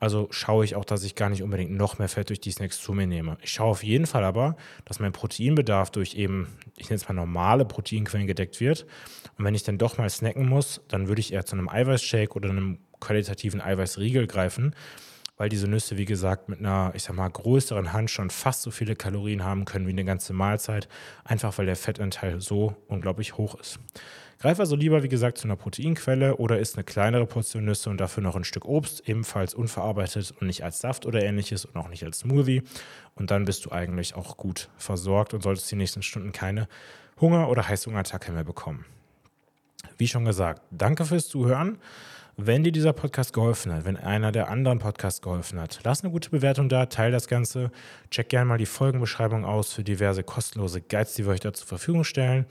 Also 0.00 0.28
schaue 0.30 0.64
ich 0.64 0.76
auch, 0.76 0.84
dass 0.84 1.02
ich 1.02 1.16
gar 1.16 1.28
nicht 1.28 1.42
unbedingt 1.42 1.72
noch 1.72 1.98
mehr 1.98 2.08
Fett 2.08 2.28
durch 2.28 2.40
die 2.40 2.52
Snacks 2.52 2.80
zu 2.80 2.92
mir 2.92 3.08
nehme. 3.08 3.36
Ich 3.42 3.50
schaue 3.50 3.70
auf 3.70 3.82
jeden 3.82 4.06
Fall 4.06 4.22
aber, 4.22 4.56
dass 4.84 5.00
mein 5.00 5.12
Proteinbedarf 5.12 5.90
durch 5.90 6.14
eben, 6.14 6.46
ich 6.76 6.88
nenne 6.88 7.00
es 7.00 7.08
mal 7.08 7.14
normale 7.14 7.64
Proteinquellen 7.64 8.28
gedeckt 8.28 8.60
wird. 8.60 8.86
Und 9.36 9.44
wenn 9.44 9.56
ich 9.56 9.64
dann 9.64 9.76
doch 9.76 9.98
mal 9.98 10.08
snacken 10.08 10.48
muss, 10.48 10.80
dann 10.86 11.08
würde 11.08 11.20
ich 11.20 11.32
eher 11.32 11.44
zu 11.44 11.56
einem 11.56 11.68
Eiweißshake 11.68 12.34
oder 12.36 12.50
einem 12.50 12.78
qualitativen 13.00 13.60
Eiweißriegel 13.60 14.28
greifen, 14.28 14.74
weil 15.38 15.48
diese 15.48 15.68
Nüsse, 15.68 15.96
wie 15.96 16.04
gesagt, 16.04 16.48
mit 16.48 16.58
einer, 16.58 16.92
ich 16.94 17.04
sag 17.04 17.16
mal, 17.16 17.30
größeren 17.30 17.92
Hand 17.92 18.10
schon 18.10 18.28
fast 18.28 18.62
so 18.62 18.70
viele 18.70 18.96
Kalorien 18.96 19.44
haben 19.44 19.64
können 19.64 19.86
wie 19.86 19.92
eine 19.92 20.04
ganze 20.04 20.34
Mahlzeit, 20.34 20.88
einfach 21.24 21.56
weil 21.56 21.66
der 21.66 21.76
Fettanteil 21.76 22.40
so 22.40 22.76
unglaublich 22.88 23.38
hoch 23.38 23.58
ist. 23.58 23.78
Greif 24.40 24.60
also 24.60 24.76
lieber, 24.76 25.02
wie 25.02 25.08
gesagt, 25.08 25.38
zu 25.38 25.48
einer 25.48 25.56
Proteinquelle 25.56 26.36
oder 26.36 26.60
isst 26.60 26.76
eine 26.76 26.84
kleinere 26.84 27.26
Portion 27.26 27.64
Nüsse 27.64 27.90
und 27.90 28.00
dafür 28.00 28.22
noch 28.22 28.36
ein 28.36 28.44
Stück 28.44 28.66
Obst, 28.66 29.08
ebenfalls 29.08 29.54
unverarbeitet 29.54 30.32
und 30.40 30.46
nicht 30.46 30.62
als 30.62 30.80
Saft 30.80 31.06
oder 31.06 31.22
ähnliches 31.24 31.64
und 31.64 31.76
auch 31.76 31.88
nicht 31.88 32.04
als 32.04 32.20
Smoothie. 32.20 32.62
Und 33.16 33.32
dann 33.32 33.46
bist 33.46 33.64
du 33.64 33.72
eigentlich 33.72 34.14
auch 34.14 34.36
gut 34.36 34.68
versorgt 34.76 35.34
und 35.34 35.42
solltest 35.42 35.70
die 35.72 35.76
nächsten 35.76 36.02
Stunden 36.02 36.30
keine 36.30 36.68
Hunger- 37.20 37.48
oder 37.48 37.66
Heißhungerattacke 37.66 38.30
mehr 38.30 38.44
bekommen. 38.44 38.84
Wie 39.96 40.06
schon 40.06 40.24
gesagt, 40.24 40.62
danke 40.70 41.04
fürs 41.04 41.26
Zuhören. 41.26 41.78
Wenn 42.40 42.62
dir 42.62 42.70
dieser 42.70 42.92
Podcast 42.92 43.32
geholfen 43.32 43.72
hat, 43.72 43.84
wenn 43.84 43.96
einer 43.96 44.30
der 44.30 44.48
anderen 44.48 44.78
Podcasts 44.78 45.20
geholfen 45.20 45.58
hat, 45.58 45.80
lass 45.82 46.04
eine 46.04 46.12
gute 46.12 46.30
Bewertung 46.30 46.68
da, 46.68 46.86
teile 46.86 47.10
das 47.10 47.26
Ganze. 47.26 47.72
Check 48.12 48.28
gerne 48.28 48.44
mal 48.44 48.58
die 48.58 48.64
Folgenbeschreibung 48.64 49.44
aus 49.44 49.72
für 49.72 49.82
diverse 49.82 50.22
kostenlose 50.22 50.80
Guides, 50.80 51.14
die 51.14 51.26
wir 51.26 51.32
euch 51.32 51.40
da 51.40 51.52
zur 51.52 51.66
Verfügung 51.66 52.04
stellen. 52.04 52.46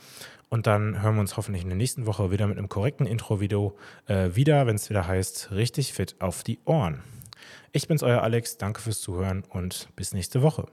Und 0.49 0.67
dann 0.67 1.01
hören 1.01 1.15
wir 1.15 1.21
uns 1.21 1.37
hoffentlich 1.37 1.63
in 1.63 1.69
der 1.69 1.77
nächsten 1.77 2.05
Woche 2.05 2.31
wieder 2.31 2.47
mit 2.47 2.57
einem 2.57 2.67
korrekten 2.67 3.07
Intro-Video 3.07 3.77
äh, 4.07 4.31
wieder, 4.33 4.67
wenn 4.67 4.75
es 4.75 4.89
wieder 4.89 5.07
heißt, 5.07 5.51
richtig 5.51 5.93
fit 5.93 6.17
auf 6.19 6.43
die 6.43 6.59
Ohren. 6.65 7.01
Ich 7.71 7.87
bin's, 7.87 8.03
euer 8.03 8.23
Alex. 8.23 8.57
Danke 8.57 8.81
fürs 8.81 8.99
Zuhören 8.99 9.45
und 9.47 9.87
bis 9.95 10.13
nächste 10.13 10.41
Woche. 10.41 10.65